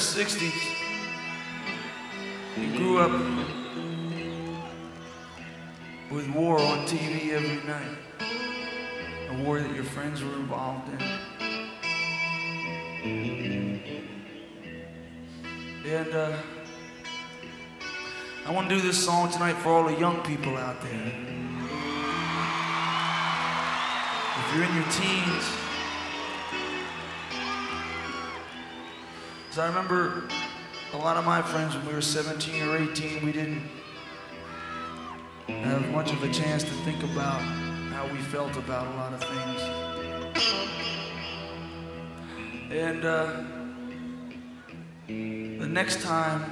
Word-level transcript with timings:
60s, 0.00 0.52
you 2.56 2.76
grew 2.76 2.98
up 2.98 3.10
with 6.10 6.26
war 6.30 6.58
on 6.58 6.86
TV 6.86 7.32
every 7.32 7.60
night, 7.68 7.98
a 9.28 9.44
war 9.44 9.60
that 9.60 9.74
your 9.74 9.84
friends 9.84 10.24
were 10.24 10.32
involved 10.36 10.88
in. 10.88 11.02
And 15.84 16.14
uh, 16.14 16.36
I 18.46 18.52
want 18.52 18.70
to 18.70 18.74
do 18.74 18.80
this 18.80 19.04
song 19.04 19.30
tonight 19.30 19.56
for 19.58 19.68
all 19.68 19.84
the 19.84 19.98
young 20.00 20.22
people 20.22 20.56
out 20.56 20.80
there. 20.80 21.12
If 24.38 24.54
you're 24.54 24.64
in 24.64 24.74
your 24.74 24.90
teens, 24.90 25.69
because 29.50 29.64
I 29.64 29.66
remember 29.66 30.28
a 30.92 30.96
lot 30.96 31.16
of 31.16 31.26
my 31.26 31.42
friends 31.42 31.74
when 31.74 31.84
we 31.88 31.92
were 31.92 32.00
17 32.00 32.68
or 32.68 32.76
18, 32.76 33.26
we 33.26 33.32
didn't 33.32 33.68
have 35.48 35.90
much 35.90 36.12
of 36.12 36.22
a 36.22 36.32
chance 36.32 36.62
to 36.62 36.70
think 36.70 37.02
about 37.02 37.40
how 37.90 38.06
we 38.12 38.18
felt 38.18 38.56
about 38.56 38.86
a 38.86 38.90
lot 38.90 39.12
of 39.12 39.24
things. 39.24 39.60
And 42.70 43.04
uh, 43.04 43.42
the 45.08 45.68
next 45.68 46.00
time, 46.00 46.44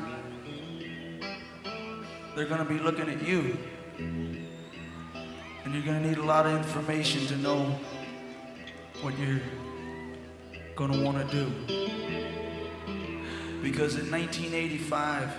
they're 2.34 2.46
going 2.46 2.66
to 2.66 2.68
be 2.68 2.80
looking 2.80 3.08
at 3.08 3.22
you. 3.22 3.56
And 3.98 5.72
you're 5.72 5.84
going 5.84 6.02
to 6.02 6.08
need 6.08 6.18
a 6.18 6.24
lot 6.24 6.46
of 6.46 6.56
information 6.56 7.28
to 7.28 7.36
know 7.36 7.78
what 9.02 9.16
you're 9.20 9.40
going 10.74 10.90
to 10.90 11.04
want 11.04 11.30
to 11.30 11.36
do. 11.36 12.47
Because 13.62 13.96
in 13.96 14.10
1985, 14.10 15.30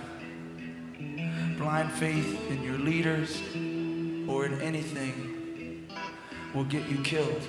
blind 1.58 1.90
faith 1.92 2.50
in 2.50 2.62
your 2.62 2.78
leaders 2.78 3.40
or 4.28 4.46
in 4.46 4.60
anything 4.60 5.86
will 6.54 6.64
get 6.64 6.88
you 6.88 6.98
killed. 7.02 7.42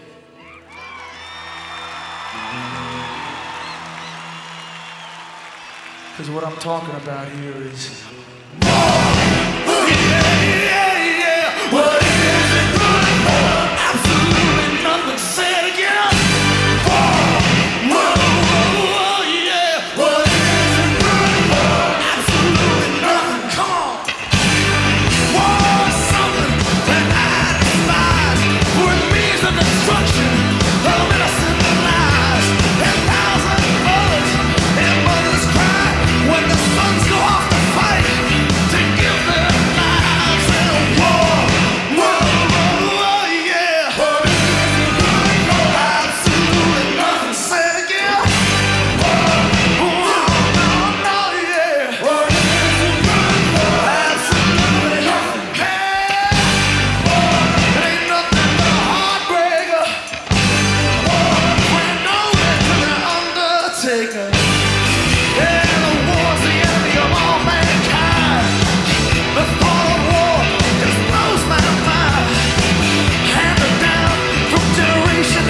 Because 6.11 6.29
what 6.29 6.43
I'm 6.43 6.57
talking 6.57 6.95
about 6.95 7.27
here 7.29 7.55
is. 7.57 8.03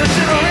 the 0.04 0.51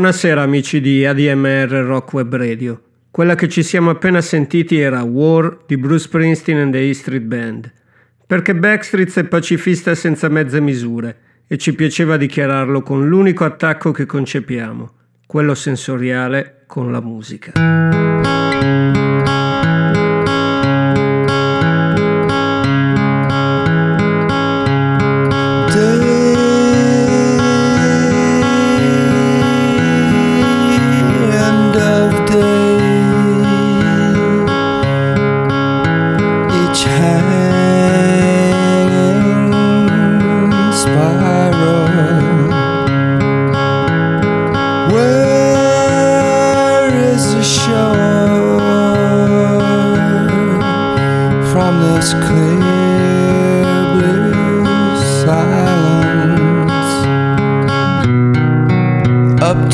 Buonasera 0.00 0.40
amici 0.40 0.80
di 0.80 1.04
ADMR 1.04 1.68
Rock 1.84 2.14
Web 2.14 2.34
Radio. 2.34 2.82
Quella 3.10 3.34
che 3.34 3.50
ci 3.50 3.62
siamo 3.62 3.90
appena 3.90 4.22
sentiti 4.22 4.80
era 4.80 5.02
War 5.02 5.58
di 5.66 5.76
Bruce 5.76 6.04
Springsteen 6.04 6.56
and 6.56 6.72
the 6.72 6.88
E 6.88 6.94
Street 6.94 7.24
Band. 7.24 7.70
Perché 8.26 8.54
Backstreet 8.54 9.18
è 9.18 9.24
pacifista 9.24 9.94
senza 9.94 10.30
mezze 10.30 10.58
misure 10.62 11.16
e 11.46 11.58
ci 11.58 11.74
piaceva 11.74 12.16
dichiararlo 12.16 12.80
con 12.80 13.06
l'unico 13.06 13.44
attacco 13.44 13.90
che 13.90 14.06
concepiamo, 14.06 14.90
quello 15.26 15.54
sensoriale 15.54 16.62
con 16.66 16.90
la 16.90 17.02
musica. 17.02 18.09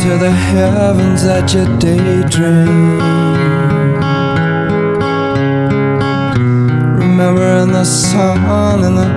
To 0.07 0.17
the 0.19 0.31
heavens 0.31 1.23
that 1.25 1.53
you 1.53 1.65
daydream. 1.79 2.99
Remembering 6.97 7.73
the 7.73 7.85
sun 7.85 8.85
and 8.85 8.97
the 8.99 9.09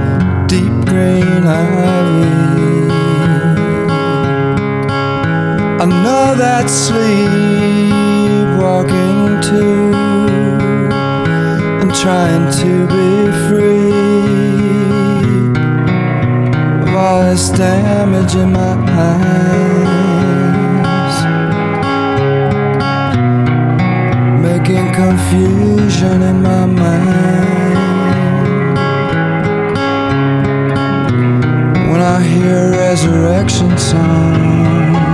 deep 0.48 0.76
green 0.90 1.44
ivy. 1.46 2.90
I 5.84 5.86
know 5.86 6.26
that 6.44 6.66
sleepwalking 6.70 7.22
too, 9.50 9.94
and 11.82 11.92
trying 11.94 12.46
to 12.62 12.72
be 12.96 13.10
free 13.48 13.94
of 16.82 16.90
all 16.96 17.20
this 17.30 17.46
damage 17.50 18.34
in 18.36 18.50
my 18.54 18.74
eyes, 18.90 19.69
making 24.60 24.92
confusion 24.94 26.22
in 26.22 26.42
my 26.42 26.66
mind. 26.66 27.78
When 31.90 32.02
I 32.02 32.22
hear 32.22 32.72
resurrection 32.72 33.78
song. 33.78 35.09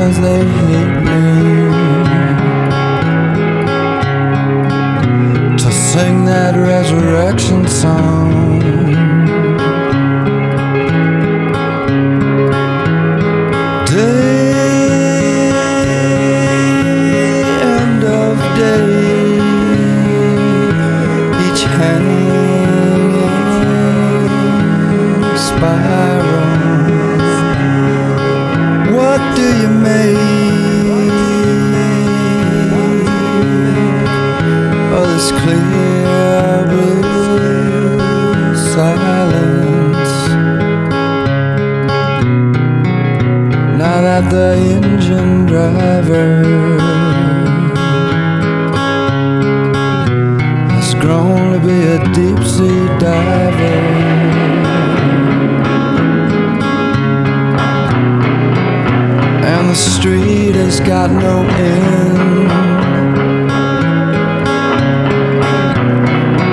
Because 0.00 0.20
they 0.22 0.38
hate 0.38 1.00
me. 1.04 1.20
To 5.58 5.70
sing 5.70 6.24
that 6.24 6.54
resurrection 6.56 7.68
song. 7.68 8.49
Of 34.92 35.06
this 35.08 35.30
clear 35.30 36.66
blue 36.70 38.56
silence? 38.74 40.14
Now 43.78 43.98
that 44.06 44.24
the 44.30 44.50
engine 44.74 45.46
driver 45.46 46.30
has 50.74 50.94
grown 50.94 51.52
to 51.52 51.58
be 51.64 51.78
a 51.94 51.98
deep 52.12 52.40
sea 52.44 52.86
diver. 52.98 53.99
Street 60.00 60.54
has 60.54 60.80
got 60.80 61.10
no 61.10 61.42
end. 61.46 62.48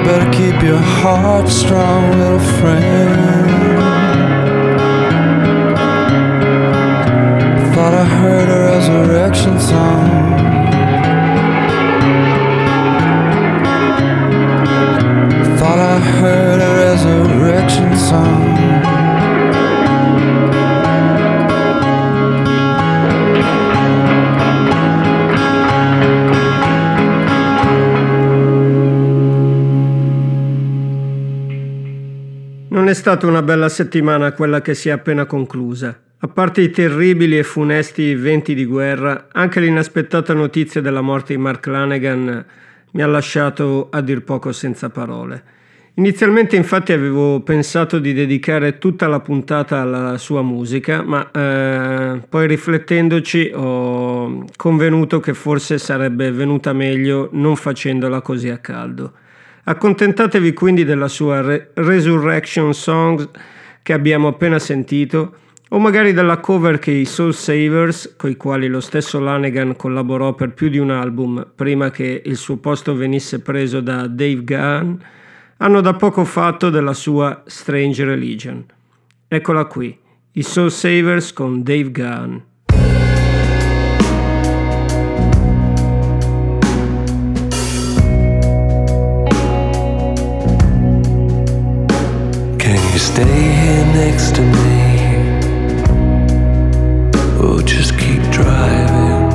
Better 0.05 0.29
keep 0.31 0.61
your 0.61 0.83
heart 0.99 1.47
strong, 1.47 2.11
little 2.19 2.45
friend. 2.59 3.47
Thought 7.73 7.93
I 7.93 8.05
heard 8.21 8.49
a 8.49 8.59
resurrection 8.73 9.59
song. 9.61 10.07
Thought 15.57 15.79
I 15.79 15.99
heard 16.19 16.59
a 16.59 16.71
resurrection 16.85 17.95
song. 17.95 18.66
Non 32.87 32.95
è 32.95 32.99
stata 32.99 33.27
una 33.27 33.41
bella 33.41 33.67
settimana 33.67 34.31
quella 34.31 34.61
che 34.61 34.73
si 34.73 34.87
è 34.87 34.93
appena 34.93 35.25
conclusa. 35.25 35.93
A 36.19 36.27
parte 36.29 36.61
i 36.61 36.69
terribili 36.69 37.37
e 37.37 37.43
funesti 37.43 38.15
venti 38.15 38.55
di 38.55 38.63
guerra, 38.63 39.27
anche 39.33 39.59
l'inaspettata 39.59 40.33
notizia 40.33 40.79
della 40.79 41.01
morte 41.01 41.35
di 41.35 41.41
Mark 41.41 41.65
Lanegan 41.65 42.45
mi 42.91 43.01
ha 43.01 43.05
lasciato 43.07 43.89
a 43.91 43.99
dir 43.99 44.23
poco 44.23 44.53
senza 44.53 44.89
parole. 44.89 45.43
Inizialmente 45.95 46.55
infatti 46.55 46.93
avevo 46.93 47.41
pensato 47.41 47.99
di 47.99 48.13
dedicare 48.13 48.77
tutta 48.77 49.07
la 49.07 49.19
puntata 49.19 49.81
alla 49.81 50.17
sua 50.17 50.41
musica, 50.41 51.03
ma 51.03 51.29
eh, 51.29 52.21
poi 52.29 52.47
riflettendoci 52.47 53.51
ho 53.53 54.45
convenuto 54.55 55.19
che 55.19 55.33
forse 55.33 55.77
sarebbe 55.77 56.31
venuta 56.31 56.71
meglio 56.71 57.27
non 57.33 57.57
facendola 57.57 58.21
così 58.21 58.47
a 58.47 58.59
caldo. 58.59 59.11
Accontentatevi 59.69 60.53
quindi 60.53 60.85
della 60.85 61.09
sua 61.09 61.41
Re- 61.41 61.71
Resurrection 61.73 62.73
Songs 62.73 63.27
che 63.83 63.91
abbiamo 63.91 64.29
appena 64.29 64.59
sentito, 64.59 65.35
o 65.69 65.79
magari 65.79 66.13
della 66.13 66.37
cover 66.37 66.79
che 66.79 66.91
i 66.91 67.03
Soul 67.03 67.33
Savers, 67.33 68.13
coi 68.15 68.37
quali 68.37 68.69
lo 68.69 68.79
stesso 68.79 69.19
Lanegan 69.19 69.75
collaborò 69.75 70.33
per 70.35 70.53
più 70.53 70.69
di 70.69 70.77
un 70.77 70.89
album 70.89 71.45
prima 71.53 71.91
che 71.91 72.21
il 72.23 72.37
suo 72.37 72.55
posto 72.57 72.95
venisse 72.95 73.41
preso 73.41 73.81
da 73.81 74.07
Dave 74.07 74.45
Gahan, 74.45 75.03
hanno 75.57 75.81
da 75.81 75.93
poco 75.95 76.23
fatto 76.23 76.69
della 76.69 76.93
sua 76.93 77.43
Strange 77.45 78.05
Religion. 78.05 78.63
Eccola 79.27 79.65
qui, 79.65 79.97
i 80.31 80.43
Soul 80.43 80.71
Savers 80.71 81.33
con 81.33 81.61
Dave 81.61 81.91
Gahan. 81.91 82.41
You 92.97 93.03
stay 93.03 93.41
here 93.61 93.85
next 93.93 94.33
to 94.33 94.41
me? 94.41 94.75
Or 97.39 97.61
just 97.61 97.91
keep 97.99 98.23
driving? 98.31 99.29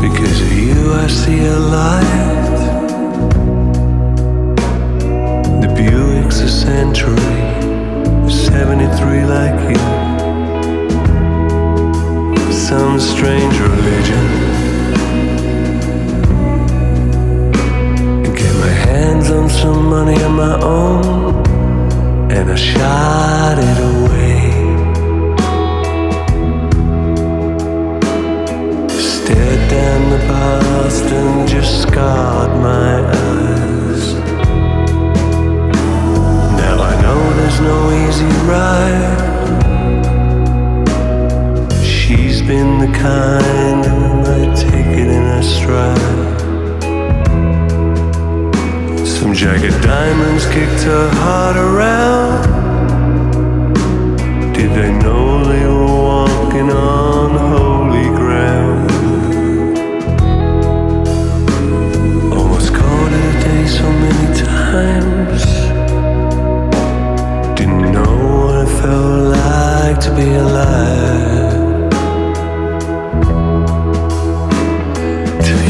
Because 0.00 0.40
of 0.40 0.52
you, 0.52 0.94
I 0.94 1.06
see 1.06 1.40
a 1.44 1.58
light. 1.76 2.60
The 5.60 5.68
Buick's 5.76 6.40
a 6.40 6.48
century, 6.48 7.36
73 8.30 9.24
like 9.36 9.60
you. 9.68 9.80
Some 12.52 12.98
strange 12.98 13.58
religion. 13.60 14.49
Hands 19.20 19.30
on 19.30 19.48
some 19.48 19.86
money 19.86 20.20
of 20.22 20.30
my 20.32 20.60
own, 20.62 21.46
and 22.30 22.50
I 22.50 22.54
shot 22.54 23.58
it 23.58 23.78
away. 23.92 24.50
Stared 28.88 29.70
down 29.70 30.10
the 30.10 30.18
past 30.26 31.04
and 31.04 31.48
just 31.48 31.82
scarred 31.82 32.52
my 32.62 33.00
eyes. 33.08 34.14
Now 36.62 36.76
I 36.82 37.02
know 37.02 37.20
there's 37.38 37.60
no 37.60 37.90
easy 38.04 38.32
ride. 38.48 39.18
She's 41.84 42.42
been 42.42 42.78
the 42.78 42.98
kind 42.98 43.84
who 43.84 43.98
might 44.22 44.56
take 44.56 44.98
it 45.02 45.08
in 45.08 45.22
her 45.22 45.42
stride. 45.42 46.39
Some 49.20 49.34
jagged 49.34 49.82
diamonds 49.82 50.46
kicked 50.46 50.84
her 50.84 51.10
heart 51.10 51.54
around. 51.54 52.40
Did 54.54 54.70
they 54.70 54.90
know 54.90 55.44
they 55.44 55.66
were 55.66 55.84
walking 55.84 56.70
on 56.70 57.36
holy 57.36 58.08
ground? 58.16 58.90
Almost 62.32 62.72
called 62.72 63.12
it 63.12 63.34
a 63.34 63.40
day 63.44 63.66
so 63.66 63.92
many 63.92 64.26
times. 64.42 65.44
Didn't 67.58 67.92
know 67.92 68.14
what 68.40 68.54
it 68.66 68.72
felt 68.80 69.22
like 69.36 70.00
to 70.00 70.10
be 70.16 70.28
alive. 70.32 71.92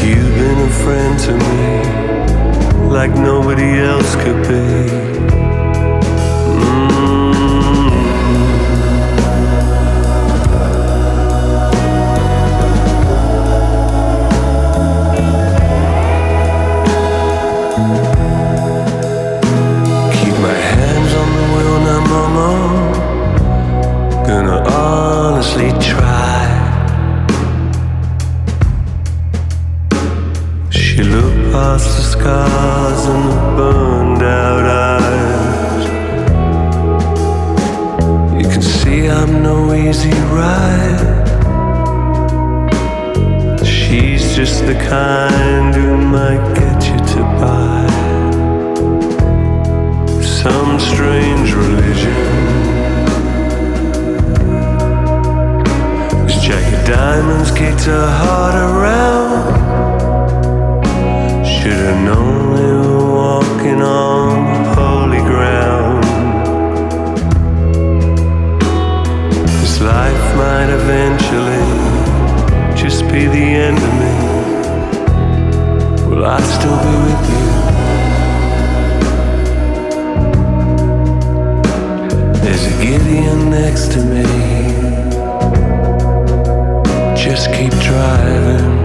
You've 0.05 0.35
been 0.35 0.57
a 0.57 0.69
friend 0.69 1.19
to 1.19 1.33
me 1.33 1.90
like 2.91 3.11
nobody 3.11 3.79
else 3.79 4.15
could 4.17 4.47
be. 4.49 5.10
Past 31.51 31.97
the 31.97 32.03
scars 32.03 33.05
and 33.07 33.29
the 33.29 33.35
burned 33.57 34.23
out 34.23 34.65
eyes. 34.65 35.85
You 38.41 38.47
can 38.49 38.61
see 38.61 39.09
I'm 39.09 39.43
no 39.43 39.73
easy 39.73 40.15
ride. 40.37 41.01
She's 43.65 44.33
just 44.33 44.65
the 44.65 44.75
kind 44.75 45.75
who 45.75 45.97
might 45.97 46.43
get 46.55 46.77
you 46.89 46.97
to 47.15 47.21
buy 47.41 47.87
some 50.23 50.79
strange 50.79 51.53
religion. 51.53 52.15
Jagged 56.45 56.87
diamonds 56.87 57.51
kicked 57.51 57.83
her 57.83 58.07
heart 58.19 58.55
around. 58.55 59.60
Should've 61.91 62.05
known 62.05 63.13
walking 63.13 63.81
on 63.81 64.63
holy 64.75 65.19
ground. 65.19 66.03
This 69.59 69.81
life 69.81 70.35
might 70.37 70.69
eventually 70.69 71.65
just 72.81 73.01
be 73.11 73.25
the 73.27 73.45
end 73.67 73.77
of 73.77 73.93
me. 74.01 74.13
Will 76.07 76.25
I 76.25 76.39
still 76.55 76.79
be 76.85 76.95
with 77.07 77.25
you? 77.33 77.47
There's 82.41 82.65
a 82.67 82.73
Gideon 82.81 83.39
next 83.49 83.91
to 83.91 83.99
me. 83.99 84.23
Just 87.21 87.51
keep 87.51 87.73
driving. 87.83 88.80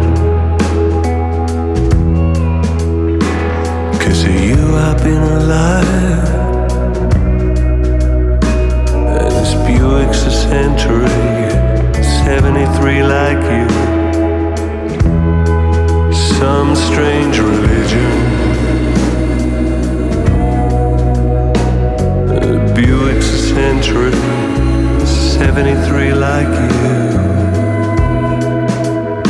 Cause 4.07 4.23
of 4.23 4.41
you 4.41 4.77
I've 4.77 5.03
been 5.03 5.21
alive. 5.21 6.29
And 8.95 9.33
this 9.33 9.55
Buick's 9.67 10.23
a 10.23 10.31
century, 10.31 11.09
73 12.25 13.03
like 13.03 13.43
you. 13.51 13.69
Some 16.39 16.77
strange 16.77 17.41
religion. 17.41 18.13
A 22.31 22.75
Buick's 22.77 23.29
a 23.29 23.39
century, 23.55 24.13
73 25.05 26.15
like 26.15 26.53
you. 26.63 26.71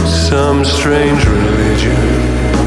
Some 0.07 0.67
strange 0.67 1.25
religion. 1.25 2.66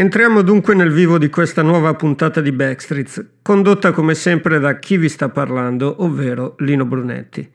Entriamo 0.00 0.40
dunque 0.40 0.74
nel 0.74 0.92
vivo 0.92 1.18
di 1.18 1.28
questa 1.28 1.60
nuova 1.60 1.92
puntata 1.92 2.40
di 2.40 2.52
Backstreets, 2.52 3.22
condotta 3.42 3.92
come 3.92 4.14
sempre 4.14 4.58
da 4.58 4.78
chi 4.78 4.96
vi 4.96 5.10
sta 5.10 5.28
parlando, 5.28 5.96
ovvero 6.02 6.54
Lino 6.60 6.86
Brunetti. 6.86 7.46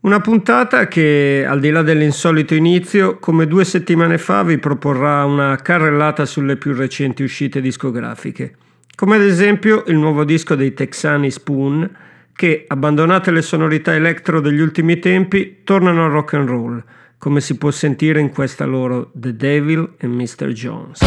Una 0.00 0.18
puntata 0.18 0.88
che, 0.88 1.44
al 1.46 1.60
di 1.60 1.68
là 1.68 1.82
dell'insolito 1.82 2.54
inizio, 2.54 3.18
come 3.18 3.46
due 3.46 3.66
settimane 3.66 4.16
fa 4.16 4.42
vi 4.42 4.56
proporrà 4.56 5.26
una 5.26 5.56
carrellata 5.56 6.24
sulle 6.24 6.56
più 6.56 6.72
recenti 6.72 7.22
uscite 7.22 7.60
discografiche, 7.60 8.54
come 8.94 9.16
ad 9.16 9.22
esempio 9.22 9.84
il 9.88 9.98
nuovo 9.98 10.24
disco 10.24 10.54
dei 10.54 10.72
texani 10.72 11.30
Spoon, 11.30 11.96
che, 12.32 12.64
abbandonate 12.66 13.30
le 13.30 13.42
sonorità 13.42 13.94
electro 13.94 14.40
degli 14.40 14.60
ultimi 14.60 14.98
tempi, 14.98 15.58
tornano 15.64 16.06
al 16.06 16.12
rock 16.12 16.32
and 16.32 16.48
roll, 16.48 16.82
come 17.20 17.42
si 17.42 17.58
può 17.58 17.70
sentire 17.70 18.18
in 18.18 18.32
questa 18.32 18.64
loro 18.64 19.10
The 19.12 19.36
Devil 19.36 19.92
and 20.00 20.18
Mr. 20.18 20.52
Jones. 20.52 21.00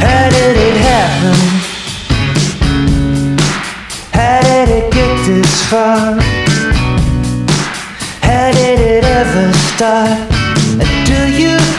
How 0.00 0.28
did 0.28 0.56
it 0.56 0.76
happen? 0.82 1.34
How 4.12 4.40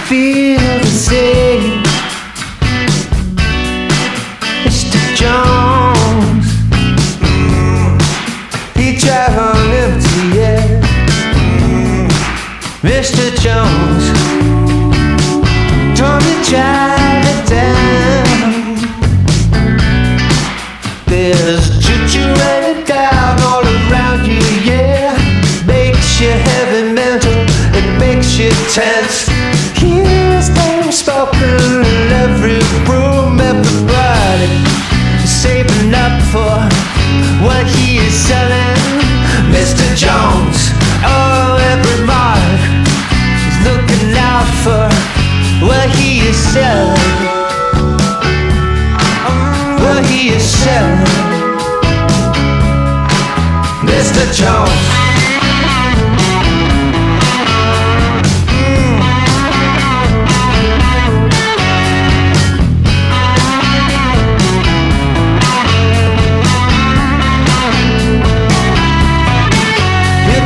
feel 0.09 0.57
the 0.57 0.85
same? 0.87 1.83
Mr. 4.65 4.99
Jones, 5.19 6.47
he 8.75 8.97
drive 8.97 9.37
on 9.37 9.69
empty, 9.83 10.21
yeah. 10.35 10.65
Mr. 12.81 13.25
Jones, 13.43 14.05
don't 15.99 16.23
you 16.29 16.37
drive 16.49 17.25
it 17.33 17.41
down? 17.47 18.77
There's 21.05 21.65
choo-choo 21.85 22.33
running 22.41 22.83
down 22.85 23.39
all 23.41 23.63
around 23.63 24.25
you, 24.25 24.41
yeah. 24.71 25.13
Makes 25.67 26.19
you 26.19 26.31
heavy 26.31 26.93
mental, 26.93 27.45
it 27.77 27.87
makes 27.99 28.39
you 28.39 28.49
tense. 28.73 29.08
Well, 49.81 50.03
he 50.03 50.29
is 50.29 50.43
sad, 50.43 51.07
Mr. 53.85 54.25
Jones. 54.35 54.99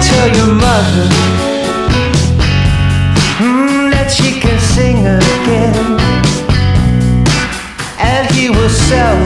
tell 0.01 0.35
your 0.35 0.53
mother 0.55 1.22
yourself 8.93 9.22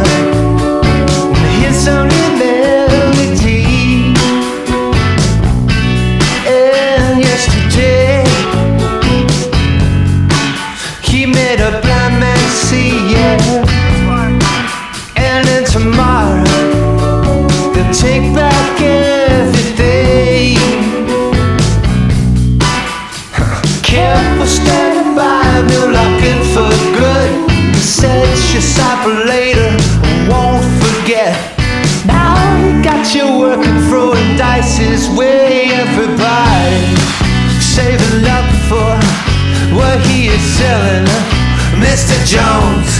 Jones. 42.28 43.00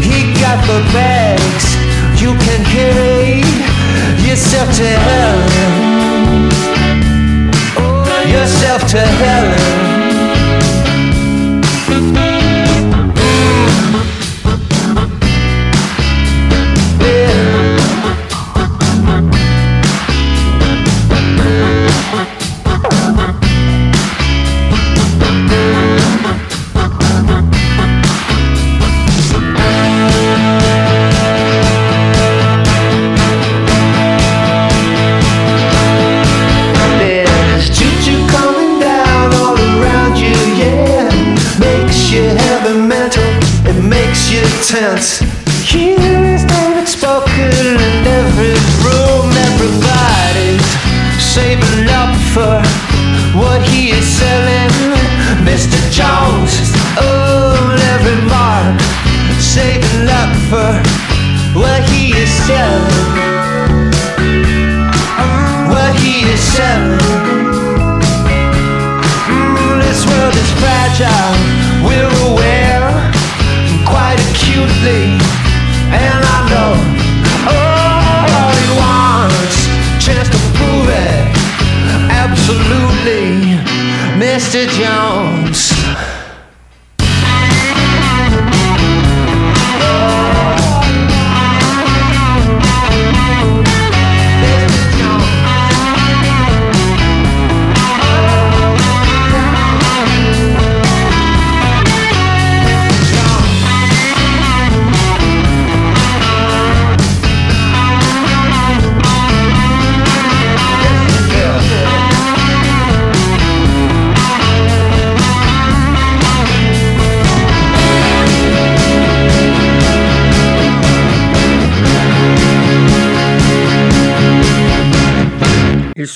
He 0.00 0.32
got 0.40 0.64
the 0.64 0.80
bags. 0.94 1.66
You 2.18 2.32
can 2.32 2.64
carry 2.64 3.44
yourself 4.26 4.74
to 4.76 4.86
heaven. 4.86 6.48
Yourself 8.26 8.90
to 8.92 9.00
heaven. 9.00 9.87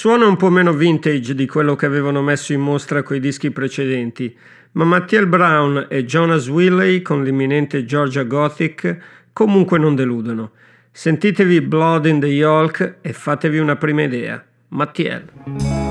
suona 0.03 0.27
un 0.27 0.37
po' 0.37 0.51
meno 0.51 0.73
vintage 0.73 1.33
di 1.33 1.47
quello 1.47 1.77
che 1.77 1.87
avevano 1.87 2.23
messo 2.23 2.53
in 2.53 2.61
mostra 2.61 3.05
coi 3.05 3.21
dischi 3.21 3.53
precedenti, 3.53 4.37
ma 4.73 4.83
Mattiel 4.83 5.29
Brown 5.29 5.87
e 5.89 6.05
Jonas 6.05 6.49
Willey 6.49 7.03
con 7.03 7.23
l'imminente 7.23 7.85
Georgia 7.85 8.25
Gothic 8.25 8.97
comunque 9.33 9.79
non 9.79 9.95
deludono. 9.95 10.51
Sentitevi 10.91 11.61
Blood 11.61 12.07
in 12.07 12.19
the 12.19 12.27
Yolk 12.27 12.97
e 13.01 13.13
fatevi 13.13 13.59
una 13.59 13.77
prima 13.77 14.03
idea. 14.03 14.45
Mattiel. 14.71 15.82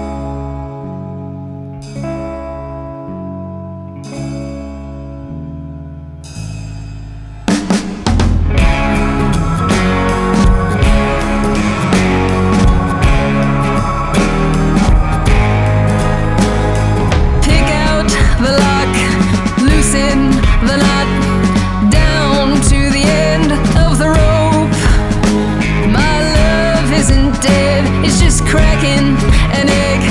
cracking 28.52 29.16
an 29.60 29.68
egg 29.70 30.02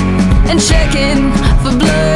and 0.49 0.59
checking 0.59 1.31
for 1.61 1.77
blood. 1.77 2.10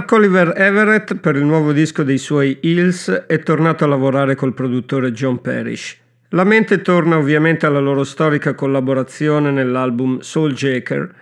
Mark 0.00 0.12
Oliver 0.12 0.54
Everett, 0.56 1.14
per 1.16 1.36
il 1.36 1.44
nuovo 1.44 1.72
disco 1.72 2.02
dei 2.02 2.16
suoi 2.16 2.56
Hills, 2.62 3.10
è 3.26 3.38
tornato 3.40 3.84
a 3.84 3.86
lavorare 3.86 4.34
col 4.34 4.54
produttore 4.54 5.12
John 5.12 5.42
Parrish. 5.42 5.94
La 6.30 6.44
mente 6.44 6.80
torna 6.80 7.18
ovviamente 7.18 7.66
alla 7.66 7.80
loro 7.80 8.02
storica 8.02 8.54
collaborazione 8.54 9.50
nell'album 9.50 10.20
Soul 10.20 10.54
Jaker 10.54 11.14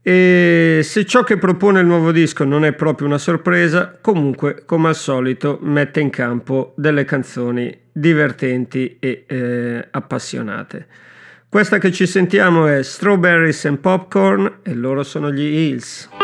e 0.00 0.78
se 0.84 1.04
ciò 1.06 1.24
che 1.24 1.38
propone 1.38 1.80
il 1.80 1.86
nuovo 1.86 2.12
disco 2.12 2.44
non 2.44 2.64
è 2.64 2.72
proprio 2.72 3.08
una 3.08 3.18
sorpresa, 3.18 3.98
comunque 4.00 4.62
come 4.64 4.86
al 4.86 4.94
solito 4.94 5.58
mette 5.62 5.98
in 5.98 6.10
campo 6.10 6.72
delle 6.76 7.04
canzoni 7.04 7.76
divertenti 7.90 8.98
e 9.00 9.24
eh, 9.26 9.88
appassionate. 9.90 10.86
Questa 11.48 11.78
che 11.78 11.90
ci 11.90 12.06
sentiamo 12.06 12.68
è 12.68 12.84
Strawberries 12.84 13.64
and 13.64 13.78
Popcorn 13.78 14.58
e 14.62 14.72
loro 14.74 15.02
sono 15.02 15.32
gli 15.32 15.40
Hills. 15.40 16.19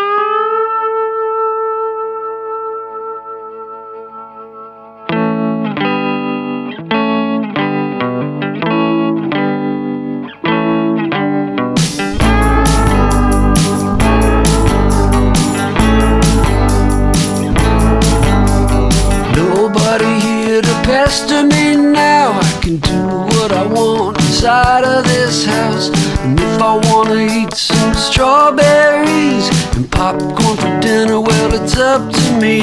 popcorn 29.91 30.57
for 30.57 30.81
dinner. 30.81 31.21
Well, 31.21 31.55
it's 31.55 31.77
up 31.77 32.13
to 32.13 32.41
me. 32.41 32.61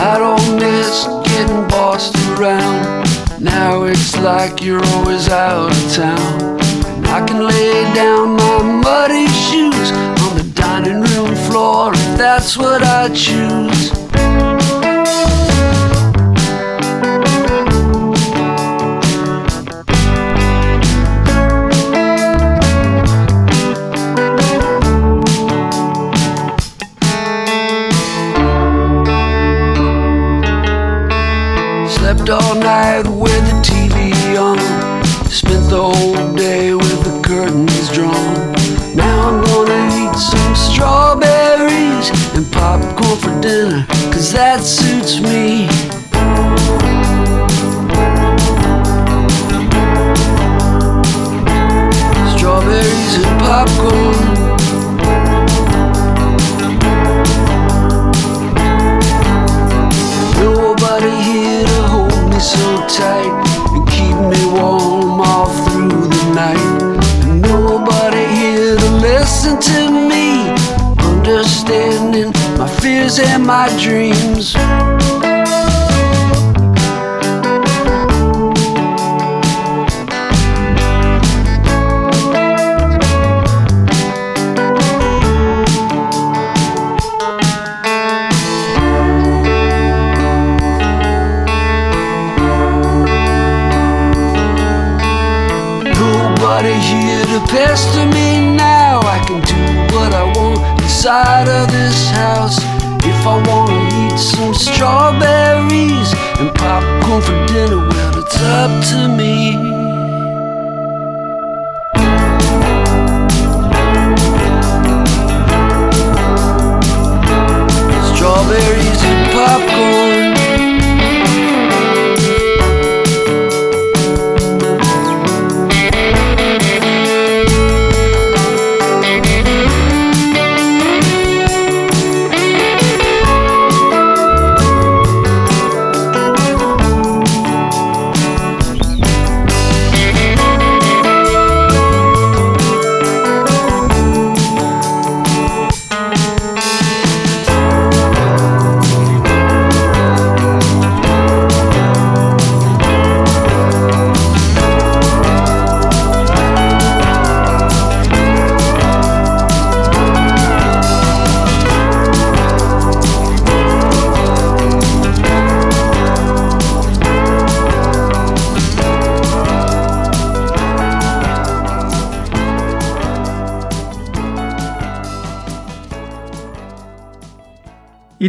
I 0.00 0.16
don't 0.18 0.56
miss 0.56 1.06
getting 1.24 1.66
bossed 1.68 2.16
around. 2.38 3.06
Now 3.40 3.84
it's 3.84 4.16
like 4.18 4.62
you're 4.62 4.84
always 4.94 5.28
out 5.28 5.70
of 5.70 5.94
town. 5.94 6.58
I 7.06 7.24
can 7.26 7.46
lay 7.46 7.82
down 7.94 8.36
my 8.36 8.62
muddy 8.82 9.26
shoes 9.28 9.90
on 10.24 10.36
the 10.36 10.50
dining 10.54 11.00
room 11.00 11.34
floor 11.46 11.92
if 11.94 12.18
that's 12.18 12.56
what 12.56 12.82
I 12.82 13.08
choose. 13.08 14.07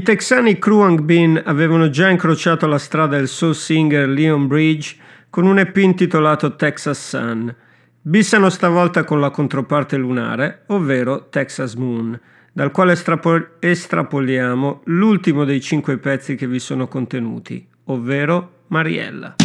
Texani 0.09 0.57
Kruang 0.57 1.01
Bin 1.01 1.39
avevano 1.45 1.91
già 1.91 2.09
incrociato 2.09 2.65
la 2.65 2.79
strada 2.79 3.15
del 3.15 3.27
soul 3.27 3.53
singer 3.53 4.09
Leon 4.09 4.47
Bridge 4.47 4.95
con 5.29 5.45
un 5.45 5.59
EP 5.59 5.77
intitolato 5.77 6.55
Texas 6.55 7.09
Sun. 7.09 7.55
Bissano 8.01 8.49
stavolta 8.49 9.03
con 9.03 9.19
la 9.19 9.29
controparte 9.29 9.97
lunare, 9.97 10.63
ovvero 10.69 11.27
Texas 11.29 11.75
Moon, 11.75 12.19
dal 12.51 12.71
quale 12.71 12.93
estrapo- 12.93 13.49
estrapoliamo 13.59 14.81
l'ultimo 14.85 15.45
dei 15.45 15.61
cinque 15.61 15.99
pezzi 15.99 16.33
che 16.33 16.47
vi 16.47 16.57
sono 16.57 16.87
contenuti, 16.87 17.67
ovvero 17.83 18.63
Mariella. 18.69 19.35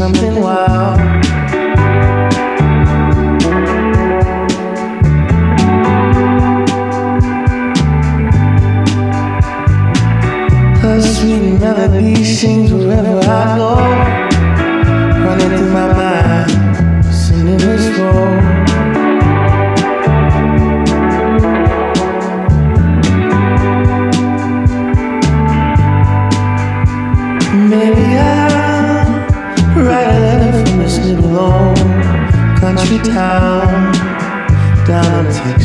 something 0.00 0.40
wild. 0.40 0.98
A 10.82 11.02
sweet 11.02 11.60
melody 11.60 12.24
sings 12.24 12.72
wherever 12.72 13.18
I 13.18 13.58
go. 13.58 13.69
town 32.98 33.92
down 34.84 35.26
in 35.26 35.59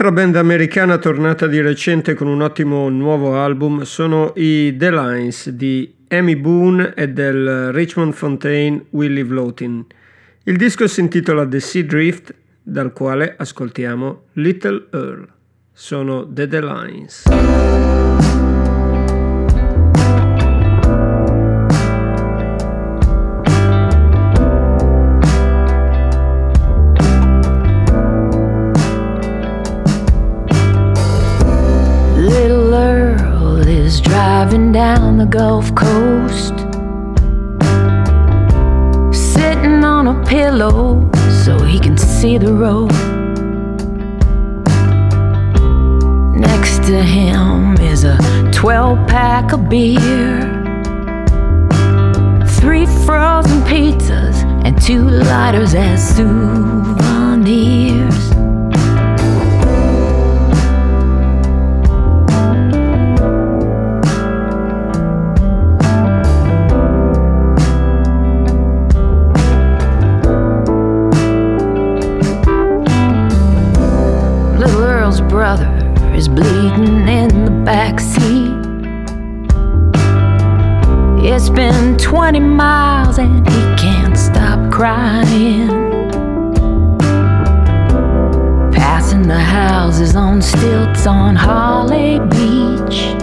Un'altra 0.00 0.22
band 0.22 0.36
americana 0.36 0.96
tornata 0.98 1.48
di 1.48 1.60
recente 1.60 2.14
con 2.14 2.28
un 2.28 2.40
ottimo 2.40 2.88
nuovo 2.88 3.36
album 3.36 3.82
sono 3.82 4.32
i 4.36 4.76
The 4.76 4.92
Lines 4.92 5.48
di 5.50 5.92
Amy 6.10 6.36
Boone 6.36 6.94
e 6.94 7.08
del 7.08 7.72
Richmond 7.72 8.12
Fontaine 8.12 8.84
Willie 8.90 9.24
Vlotin. 9.24 9.84
Il 10.44 10.56
disco 10.56 10.86
si 10.86 11.00
intitola 11.00 11.44
The 11.44 11.58
Sea 11.58 11.82
Drift, 11.82 12.32
dal 12.62 12.92
quale 12.92 13.34
ascoltiamo 13.36 14.26
Little 14.34 14.86
Earl. 14.92 15.28
Sono 15.72 16.32
The 16.32 16.46
The 16.46 16.60
Lines. 16.60 18.27
Down 34.72 35.16
the 35.16 35.24
Gulf 35.24 35.74
Coast. 35.74 36.54
Sitting 39.14 39.84
on 39.84 40.08
a 40.08 40.24
pillow 40.26 41.10
so 41.44 41.58
he 41.64 41.78
can 41.78 41.96
see 41.96 42.38
the 42.38 42.52
road. 42.52 42.92
Next 46.38 46.82
to 46.88 47.02
him 47.02 47.76
is 47.78 48.04
a 48.04 48.18
12 48.52 49.08
pack 49.08 49.52
of 49.52 49.68
beer, 49.68 50.40
three 52.60 52.86
frozen 53.06 53.60
pizzas, 53.62 54.44
and 54.64 54.80
two 54.82 55.08
lighters 55.08 55.74
as 55.74 56.16
souvenirs. 56.16 57.87
Is 76.18 76.26
bleeding 76.26 77.06
in 77.06 77.44
the 77.44 77.50
back 77.64 78.00
seat. 78.00 78.50
It's 81.24 81.48
been 81.48 81.96
20 81.96 82.40
miles 82.40 83.18
and 83.18 83.48
he 83.48 83.60
can't 83.76 84.18
stop 84.18 84.58
crying. 84.72 85.68
Passing 88.72 89.28
the 89.28 89.38
houses 89.38 90.16
on 90.16 90.42
stilts 90.42 91.06
on 91.06 91.36
Holly 91.36 92.18
Beach. 92.30 93.14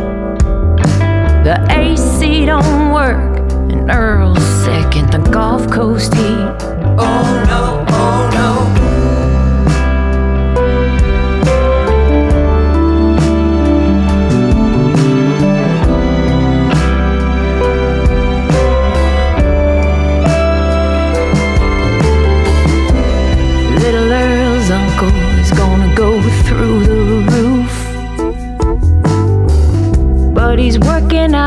The 1.43 1.57
AC 1.71 2.45
don't 2.45 2.93
work 2.93 3.51
and 3.73 3.91
Earl's 3.91 4.41
sick 4.63 4.95
in 4.95 5.05
the 5.07 5.29
Gulf 5.33 5.69
Coast 5.69 6.13
heat. 6.13 6.74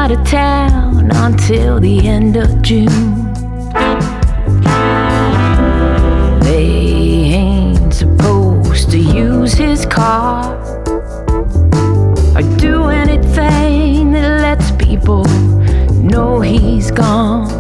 Out 0.09 0.18
of 0.18 0.27
town 0.27 1.11
until 1.16 1.81
the 1.81 2.07
end 2.07 2.37
of 2.37 2.62
June. 2.62 3.33
They 6.40 6.66
ain't 7.35 7.92
supposed 7.92 8.90
to 8.92 8.99
use 8.99 9.53
his 9.53 9.85
car 9.85 10.57
or 12.35 12.42
do 12.57 12.85
anything 12.85 14.12
that 14.12 14.40
lets 14.40 14.71
people 14.73 15.25
know 15.92 16.40
he's 16.40 16.90
gone. 16.90 17.58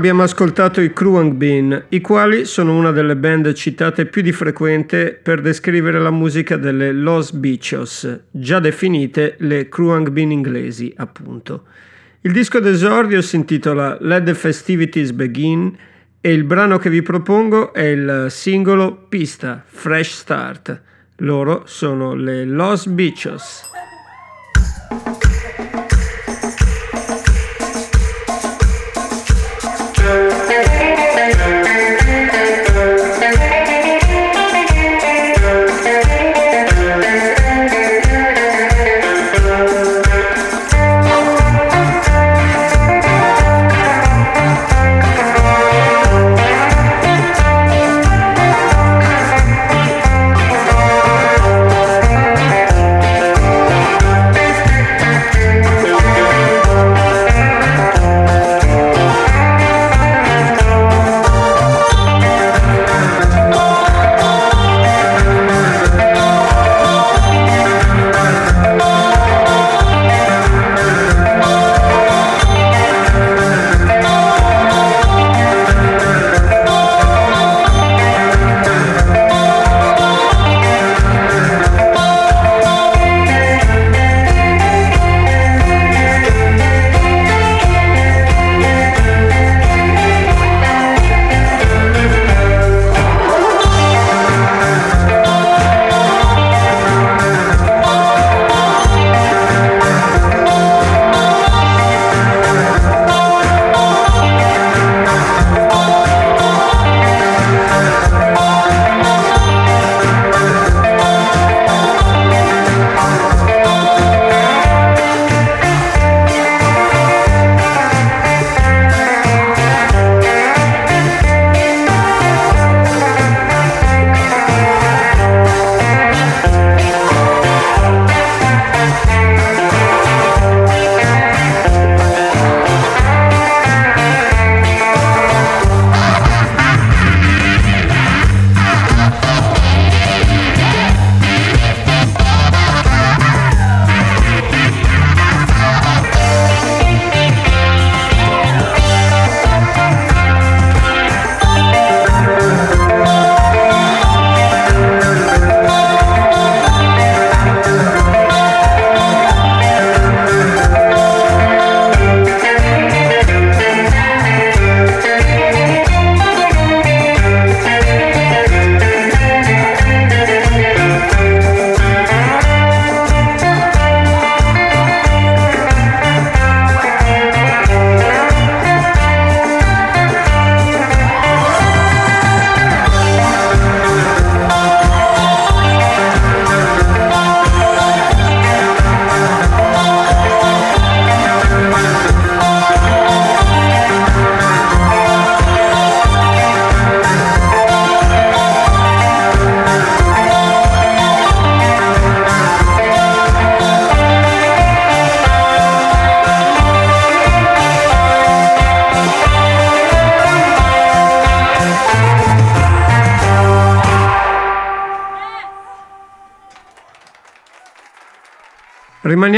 Abbiamo 0.00 0.22
ascoltato 0.22 0.80
i 0.80 0.94
Kruang 0.94 1.34
Bin, 1.34 1.84
i 1.90 2.00
quali 2.00 2.46
sono 2.46 2.74
una 2.74 2.90
delle 2.90 3.16
band 3.16 3.52
citate 3.52 4.06
più 4.06 4.22
di 4.22 4.32
frequente 4.32 5.12
per 5.12 5.42
descrivere 5.42 6.00
la 6.00 6.10
musica 6.10 6.56
delle 6.56 6.90
Los 6.90 7.32
Bichos, 7.32 8.20
già 8.30 8.60
definite 8.60 9.34
le 9.40 9.68
Kruang 9.68 10.08
Bin 10.08 10.30
inglesi, 10.30 10.90
appunto. 10.96 11.64
Il 12.22 12.32
disco 12.32 12.60
d'esordio 12.60 13.20
si 13.20 13.36
intitola 13.36 13.98
Let 14.00 14.24
the 14.24 14.32
Festivities 14.32 15.10
Begin 15.10 15.76
e 16.18 16.32
il 16.32 16.44
brano 16.44 16.78
che 16.78 16.88
vi 16.88 17.02
propongo 17.02 17.74
è 17.74 17.84
il 17.84 18.28
singolo 18.30 19.04
Pista, 19.06 19.62
Fresh 19.66 20.14
Start. 20.14 20.80
Loro 21.16 21.64
sono 21.66 22.14
le 22.14 22.46
Los 22.46 22.86
Bichos. 22.86 23.68
Bye. 31.20 31.59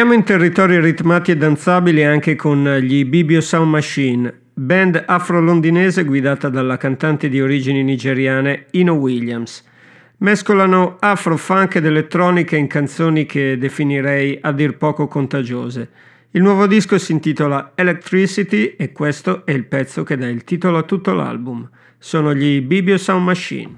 Torniamo 0.03 0.21
in 0.21 0.27
territori 0.27 0.81
ritmati 0.81 1.31
e 1.31 1.37
danzabili 1.37 2.03
anche 2.03 2.35
con 2.35 2.65
gli 2.81 3.05
Bibio 3.05 3.41
Sound 3.41 3.71
Machine, 3.71 4.35
band 4.53 5.01
afro-londinese 5.07 6.03
guidata 6.03 6.49
dalla 6.49 6.77
cantante 6.77 7.29
di 7.29 7.41
origini 7.41 7.85
nigeriane 7.85 8.67
Ino 8.73 8.95
Williams. 8.95 9.65
Mescolano 10.17 10.97
afro-funk 10.99 11.77
ed 11.77 11.87
elettronica 11.87 12.57
in 12.57 12.67
canzoni 12.67 13.27
che 13.27 13.57
definirei 13.57 14.41
a 14.43 14.51
dir 14.51 14.77
poco 14.77 15.07
contagiose. 15.07 15.89
Il 16.33 16.43
nuovo 16.43 16.67
disco 16.67 16.99
si 16.99 17.13
intitola 17.13 17.71
Electricity 17.77 18.75
e 18.77 18.91
questo 18.91 19.47
è 19.47 19.53
il 19.53 19.67
pezzo 19.67 20.03
che 20.03 20.17
dà 20.17 20.27
il 20.27 20.43
titolo 20.43 20.79
a 20.79 20.83
tutto 20.83 21.13
l'album. 21.13 21.71
Sono 21.97 22.35
gli 22.35 22.61
Bibio 22.61 22.99
Sound 22.99 23.25
Machine. 23.25 23.77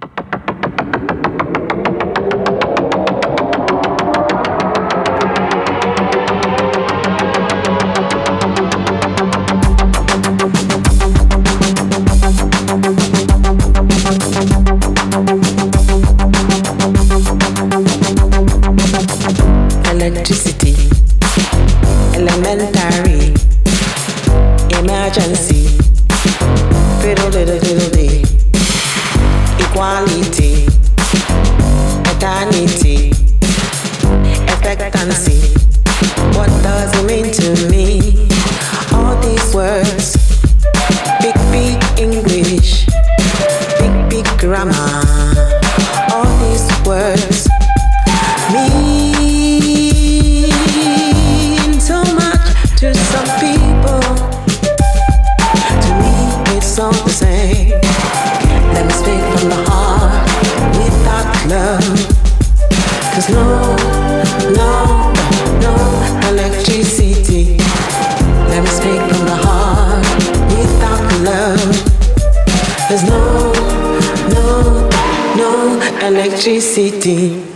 electricity. 76.46 77.53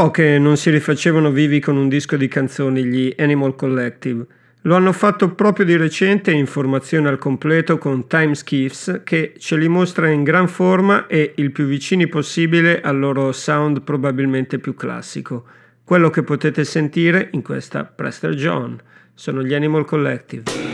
Po' 0.00 0.10
che 0.10 0.40
non 0.40 0.56
si 0.56 0.70
rifacevano 0.70 1.30
vivi 1.30 1.60
con 1.60 1.76
un 1.76 1.88
disco 1.88 2.16
di 2.16 2.26
canzoni 2.26 2.84
gli 2.84 3.14
Animal 3.16 3.54
Collective. 3.54 4.26
Lo 4.62 4.74
hanno 4.74 4.90
fatto 4.90 5.34
proprio 5.34 5.64
di 5.64 5.76
recente 5.76 6.32
in 6.32 6.46
formazione 6.46 7.08
al 7.08 7.18
completo 7.18 7.78
con 7.78 8.08
Time 8.08 8.34
Skiffs 8.34 9.02
che 9.04 9.34
ce 9.38 9.56
li 9.56 9.68
mostra 9.68 10.10
in 10.10 10.24
gran 10.24 10.48
forma 10.48 11.06
e 11.06 11.34
il 11.36 11.52
più 11.52 11.66
vicini 11.66 12.08
possibile 12.08 12.80
al 12.80 12.98
loro 12.98 13.30
sound 13.30 13.82
probabilmente 13.82 14.58
più 14.58 14.74
classico. 14.74 15.44
Quello 15.84 16.10
che 16.10 16.24
potete 16.24 16.64
sentire 16.64 17.28
in 17.30 17.42
questa 17.42 17.84
Prester 17.84 18.34
John 18.34 18.76
sono 19.14 19.44
gli 19.44 19.54
Animal 19.54 19.84
Collective. 19.84 20.73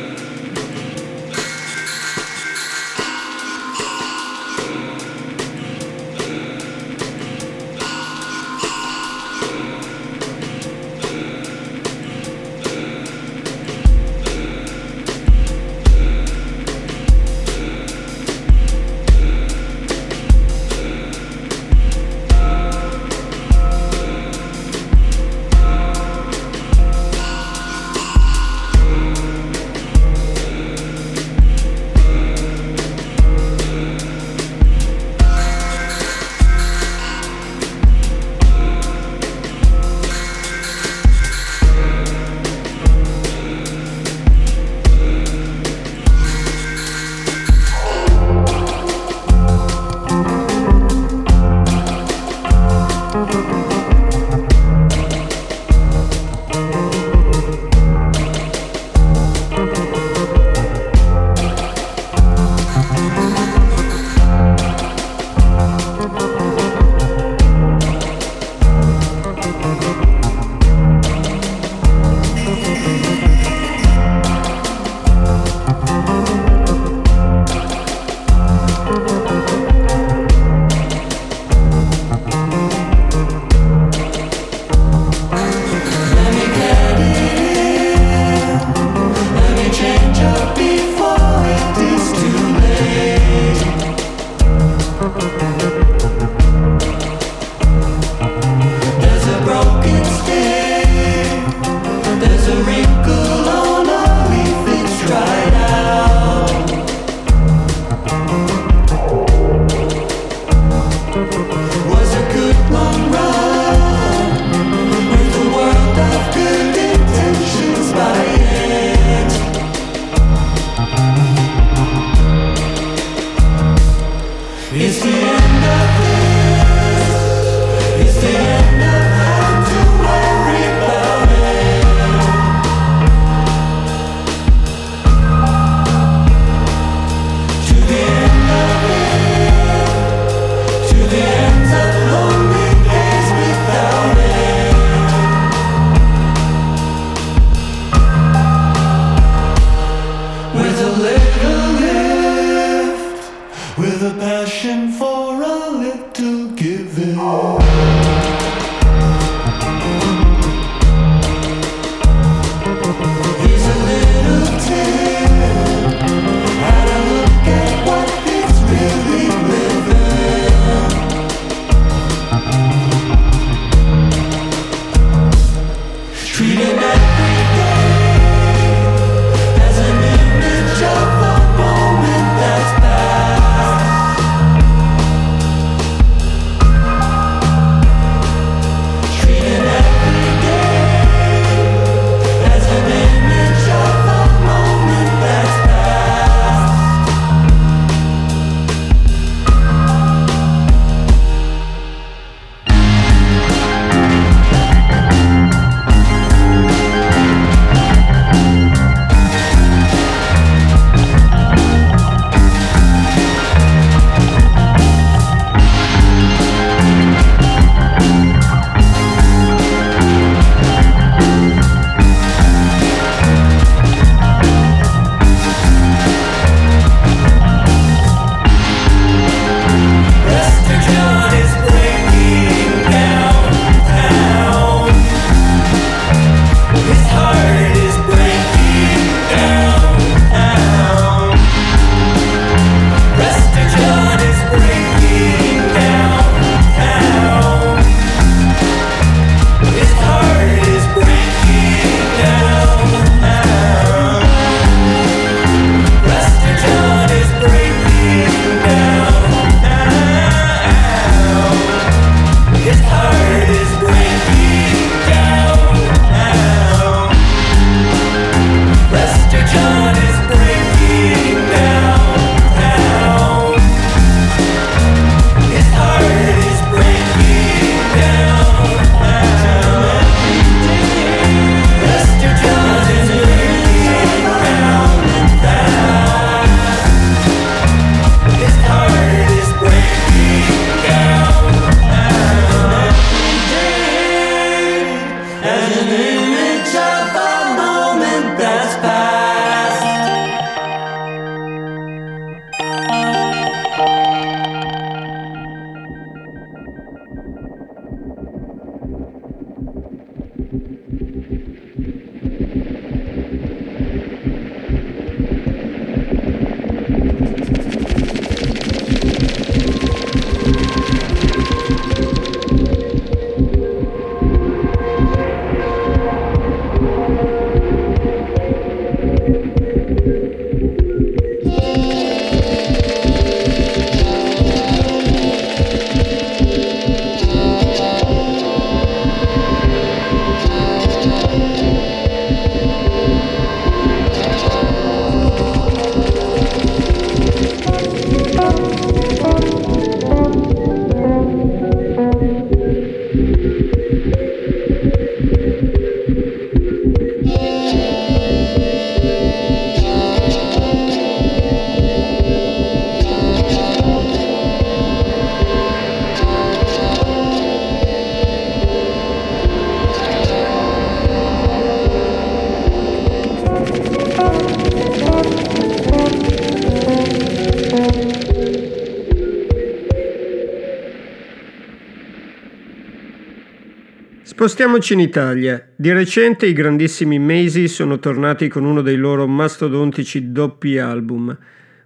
Spostiamoci 384.41 384.95
in 384.95 385.01
Italia. 385.01 385.63
Di 385.77 385.93
recente 385.93 386.47
i 386.47 386.55
grandissimi 386.55 387.19
Macy 387.19 387.69
sono 387.69 387.99
tornati 387.99 388.49
con 388.49 388.65
uno 388.65 388.81
dei 388.81 388.97
loro 388.97 389.27
mastodontici 389.27 390.33
doppi 390.33 390.79
album. 390.79 391.37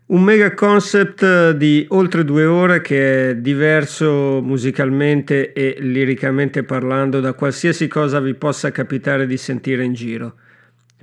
Un 0.06 0.22
mega 0.22 0.54
concept 0.54 1.50
di 1.50 1.84
oltre 1.88 2.24
due 2.24 2.44
ore 2.44 2.80
che 2.80 3.30
è 3.30 3.34
diverso 3.34 4.40
musicalmente 4.40 5.52
e 5.52 5.78
liricamente 5.80 6.62
parlando 6.62 7.18
da 7.18 7.32
qualsiasi 7.32 7.88
cosa 7.88 8.20
vi 8.20 8.34
possa 8.34 8.70
capitare 8.70 9.26
di 9.26 9.36
sentire 9.36 9.82
in 9.82 9.92
giro. 9.92 10.36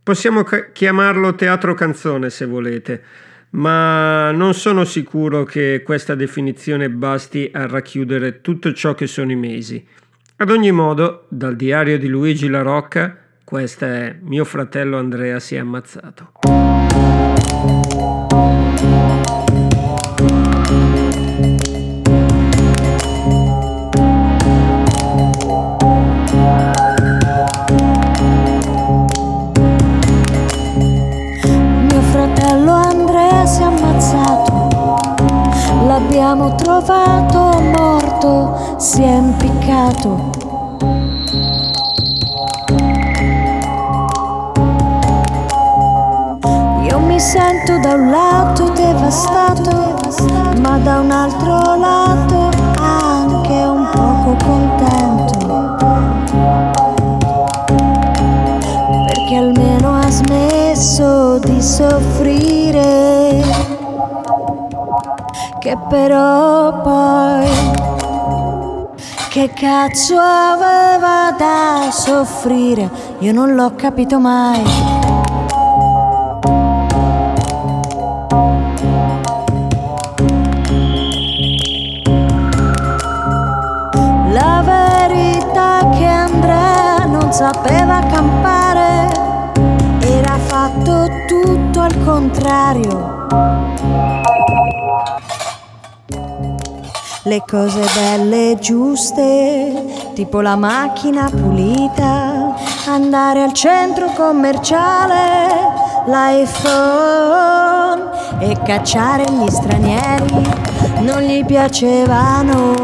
Possiamo 0.01 0.45
chiamarlo 0.71 1.35
teatro 1.35 1.73
canzone 1.73 2.29
se 2.29 2.45
volete, 2.45 3.03
ma 3.49 4.31
non 4.31 4.53
sono 4.53 4.85
sicuro 4.85 5.43
che 5.43 5.81
questa 5.83 6.15
definizione 6.15 6.89
basti 6.89 7.51
a 7.53 7.67
racchiudere 7.67 8.39
tutto 8.39 8.71
ciò 8.71 8.93
che 8.93 9.05
sono 9.05 9.33
i 9.33 9.35
mesi. 9.35 9.85
Ad 10.41 10.49
ogni 10.49 10.71
modo, 10.71 11.25
dal 11.27 11.55
diario 11.55 11.99
di 11.99 12.07
Luigi 12.07 12.49
La 12.49 12.63
Rocca, 12.63 13.15
questa 13.43 13.85
è 13.85 14.17
Mio 14.21 14.43
fratello 14.43 14.97
Andrea 14.97 15.39
si 15.39 15.53
è 15.53 15.59
ammazzato. 15.59 16.31
Mio 31.85 32.01
fratello 32.09 32.71
Andrea 32.71 33.45
si 33.45 33.61
è 33.61 33.65
ammazzato, 33.65 34.97
l'abbiamo 35.85 36.55
trovato 36.55 37.61
morto, 37.77 38.79
si 38.79 39.03
è 39.03 39.17
impiccato. 39.17 40.30
Sento 47.31 47.77
da 47.79 47.93
un 47.93 48.09
lato 48.09 48.67
devastato, 48.71 49.71
ma 50.59 50.77
da 50.79 50.99
un 50.99 51.11
altro 51.11 51.75
lato 51.77 52.49
anche 52.77 53.53
un 53.53 53.87
poco 53.89 54.35
contento. 54.43 55.77
Perché 59.07 59.35
almeno 59.37 59.97
ha 59.97 60.09
smesso 60.09 61.39
di 61.39 61.61
soffrire. 61.61 63.41
Che 65.59 65.77
però 65.87 66.81
poi 66.81 67.49
che 69.29 69.51
cazzo 69.53 70.17
aveva 70.17 71.33
da 71.37 71.89
soffrire? 71.91 72.89
Io 73.19 73.31
non 73.31 73.55
l'ho 73.55 73.71
capito 73.75 74.19
mai. 74.19 75.00
Sapeva 87.41 87.99
campare, 88.01 89.09
era 89.99 90.37
fatto 90.45 91.07
tutto 91.27 91.79
al 91.79 92.03
contrario. 92.05 93.25
Le 97.23 97.43
cose 97.47 97.81
belle 97.95 98.51
e 98.51 98.59
giuste, 98.59 100.11
tipo 100.13 100.41
la 100.41 100.55
macchina 100.55 101.31
pulita, 101.31 102.53
andare 102.85 103.41
al 103.41 103.53
centro 103.53 104.11
commerciale, 104.15 105.47
l'iPhone 106.05 108.03
e 108.37 108.55
cacciare 108.63 109.23
gli 109.23 109.49
stranieri, 109.49 110.47
non 110.99 111.21
gli 111.21 111.43
piacevano. 111.43 112.80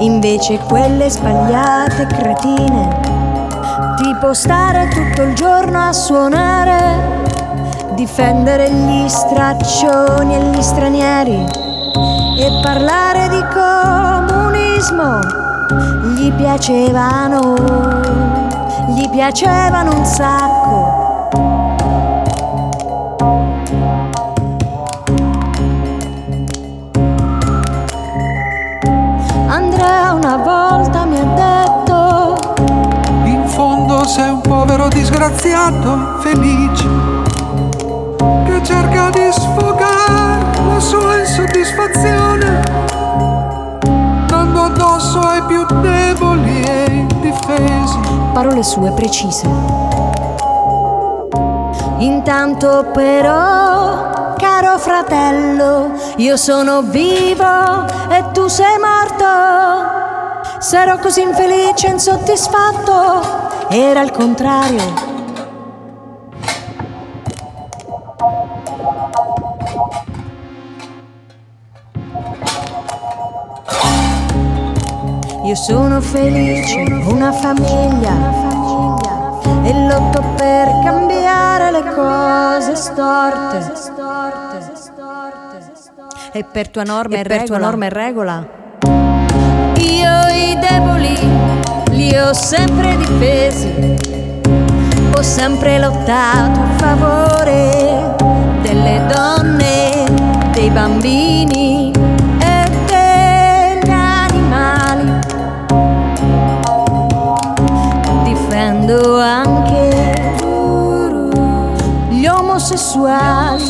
Invece 0.00 0.58
quelle 0.60 1.10
sbagliate 1.10 2.06
cretine, 2.06 2.88
tipo 3.96 4.32
stare 4.32 4.88
tutto 4.88 5.20
il 5.20 5.34
giorno 5.34 5.88
a 5.88 5.92
suonare, 5.92 7.22
difendere 7.96 8.70
gli 8.70 9.06
straccioni 9.08 10.36
e 10.36 10.40
gli 10.44 10.62
stranieri 10.62 11.44
e 12.38 12.60
parlare 12.62 13.28
di 13.28 13.44
comunismo, 13.52 15.18
gli 16.14 16.32
piacevano, 16.32 17.54
gli 18.94 19.06
piacevano 19.10 19.98
un 19.98 20.04
sacco. 20.06 20.69
Sei 34.10 34.28
un 34.28 34.40
povero 34.40 34.88
disgraziato, 34.88 36.18
felice, 36.18 36.88
che 38.44 38.60
cerca 38.64 39.08
di 39.10 39.30
sfogare 39.30 40.40
la 40.66 40.80
sua 40.80 41.18
insoddisfazione, 41.18 42.60
dando 44.26 44.62
addosso 44.62 45.20
ai 45.20 45.40
più 45.44 45.64
deboli 45.80 46.60
e 46.60 46.86
indifesi. 46.90 47.98
parole 48.32 48.64
sue 48.64 48.90
precise. 48.90 49.48
Intanto 51.98 52.86
però, 52.92 54.34
caro 54.36 54.76
fratello, 54.78 55.92
io 56.16 56.36
sono 56.36 56.82
vivo 56.82 57.84
e 58.08 58.24
tu 58.32 58.48
sei 58.48 58.76
morto. 58.76 59.98
Ero 60.72 60.98
così 60.98 61.22
infelice 61.22 61.86
e 61.86 61.90
insoddisfatto, 61.92 63.39
era 63.72 64.00
il 64.00 64.10
contrario. 64.10 64.82
Io 75.44 75.54
sono 75.54 76.00
felice, 76.00 76.80
una 76.80 77.30
famiglia, 77.30 78.12
e 79.62 79.86
lotto 79.86 80.20
per 80.36 80.68
cambiare 80.84 81.70
le 81.70 81.92
cose 81.94 82.74
storte. 82.74 83.72
E 86.32 86.44
per 86.44 86.68
tua 86.70 86.82
norma 86.82 87.18
e, 87.18 87.22
per 87.22 87.44
tua 87.44 87.58
norma 87.58 87.86
e 87.86 87.88
regola. 87.88 88.46
Io 89.76 90.26
i 90.28 90.58
deboli 90.58 91.16
li 91.90 92.16
ho 92.16 92.32
sempre 92.32 92.89
sempre 95.40 95.78
lottato 95.78 96.60
a 96.60 96.68
favore 96.76 98.14
delle 98.60 99.02
donne, 99.10 100.04
dei 100.52 100.68
bambini 100.68 101.90
e 102.38 102.70
degli 102.84 103.90
animali. 103.90 105.18
Difendo 108.22 109.18
anche 109.18 110.14
gli 112.10 112.26
omosessuali. 112.26 113.64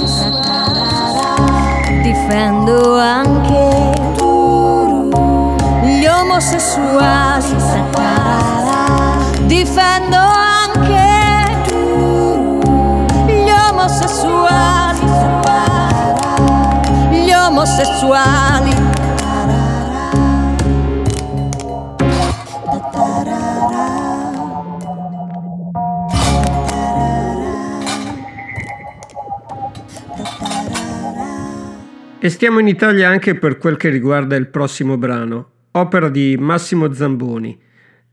Difendo 2.02 2.98
anche 2.98 3.92
gli 5.84 6.04
omosessuali. 6.04 7.54
Difendo 9.46 10.39
omosessuali. 14.00 15.00
Gli 17.10 17.30
omosessuali. 17.32 18.88
E 32.22 32.28
stiamo 32.28 32.58
in 32.58 32.68
Italia 32.68 33.08
anche 33.08 33.34
per 33.34 33.56
quel 33.56 33.76
che 33.76 33.88
riguarda 33.88 34.36
il 34.36 34.48
prossimo 34.48 34.98
brano, 34.98 35.50
opera 35.72 36.10
di 36.10 36.36
Massimo 36.38 36.92
Zamboni, 36.92 37.58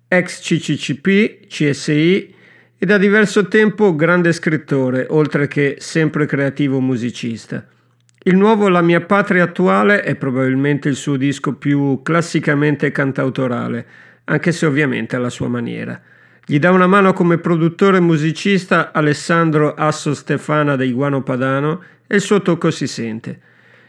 ex 0.08 0.40
CCCP, 0.42 1.48
CSI 1.48 2.36
e 2.78 2.86
da 2.86 2.98
diverso 2.98 3.48
tempo 3.48 3.96
grande 3.96 4.32
scrittore, 4.32 5.08
oltre 5.10 5.48
che 5.48 5.78
sempre 5.80 6.26
creativo 6.26 6.80
musicista. 6.80 7.66
Il 8.24 8.36
nuovo 8.36 8.70
La 8.70 8.82
mia 8.82 9.02
patria 9.02 9.46
attuale 9.46 10.02
è 10.02 10.16
probabilmente 10.16 10.90
il 10.90 10.96
suo 10.96 11.16
disco 11.16 11.54
più 11.54 12.02
classicamente 12.04 12.92
cantautorale, 12.92 13.86
anche 14.26 14.52
se 14.52 14.66
ovviamente 14.66 15.16
alla 15.16 15.30
sua 15.30 15.48
maniera. 15.48 16.00
Gli 16.46 16.60
dà 16.60 16.72
una 16.72 16.88
mano 16.88 17.14
come 17.14 17.40
produttore 17.40 17.98
e 17.98 18.02
musicista 18.02 18.92
Alessandro 18.92 19.74
Asso 19.74 20.14
Stefana 20.14 20.76
dei 20.76 20.92
Guano 20.92 21.24
Padano 21.24 21.82
e 22.06 22.16
il 22.16 22.22
suo 22.22 22.42
tocco 22.42 22.70
si 22.70 22.88
sente. 22.88 23.40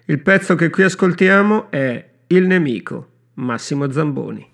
Il 0.06 0.20
pezzo 0.20 0.54
che 0.54 0.70
qui 0.70 0.84
ascoltiamo 0.84 1.70
è 1.70 2.04
Il 2.28 2.46
nemico, 2.46 3.08
Massimo 3.34 3.90
Zamboni. 3.90 4.52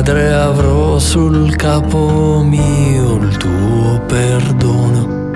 Padre 0.00 0.32
avrò 0.32 0.98
sul 0.98 1.54
capo 1.56 2.42
mio 2.42 3.16
il 3.16 3.36
tuo 3.36 4.00
perdono. 4.06 5.28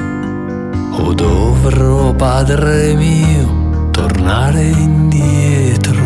O 0.93 1.13
dovrò 1.13 2.15
padre 2.15 2.95
mio 2.95 3.91
tornare 3.91 4.63
indietro 4.63 6.04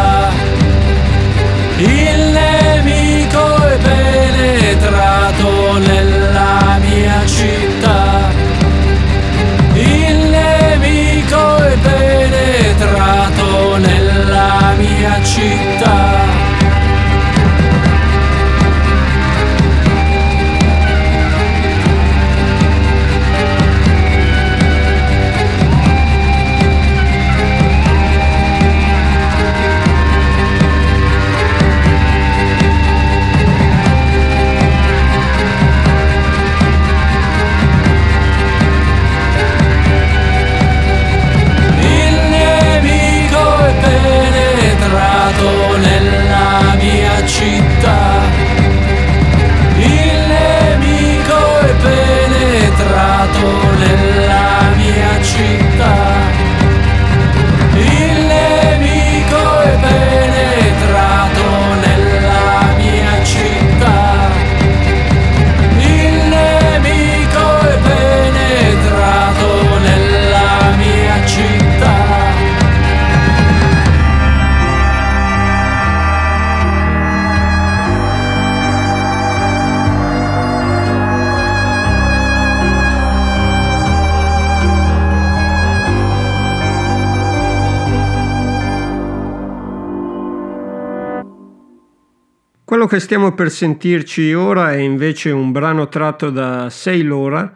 Quello 92.76 92.90
che 92.90 93.00
stiamo 93.00 93.32
per 93.32 93.50
sentirci 93.50 94.34
ora 94.34 94.70
è 94.74 94.76
invece 94.76 95.30
un 95.30 95.50
brano 95.50 95.88
tratto 95.88 96.28
da 96.28 96.68
Sei 96.68 97.02
l'ora, 97.02 97.50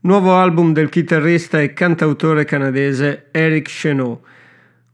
nuovo 0.00 0.34
album 0.34 0.74
del 0.74 0.90
chitarrista 0.90 1.62
e 1.62 1.72
cantautore 1.72 2.44
canadese 2.44 3.28
Eric 3.30 3.70
Chenot. 3.70 4.20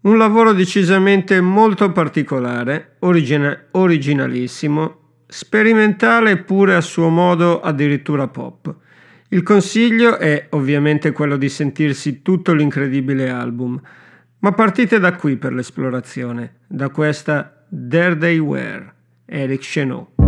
Un 0.03 0.19
lavoro 0.19 0.53
decisamente 0.53 1.41
molto 1.41 1.91
particolare, 1.91 2.95
origina- 3.01 3.59
originalissimo, 3.73 5.25
sperimentale 5.27 6.31
eppure 6.31 6.77
a 6.77 6.81
suo 6.81 7.09
modo 7.09 7.61
addirittura 7.61 8.29
pop. 8.29 8.73
Il 9.31 9.43
consiglio 9.43 10.17
è 10.19 10.47
ovviamente 10.51 11.11
quello 11.11 11.37
di 11.37 11.49
sentirsi 11.49 12.23
tutto 12.23 12.53
l'incredibile 12.53 13.31
album, 13.31 13.81
Ma 14.39 14.53
partite 14.53 15.01
da 15.01 15.17
qui 15.17 15.35
per 15.35 15.53
l'esplorazione, 15.53 16.59
da 16.69 16.89
questa 16.91 17.67
There 17.69 18.17
They 18.17 18.39
Were, 18.39 18.95
Eric 19.29 19.63
Cheneau. 19.63 20.26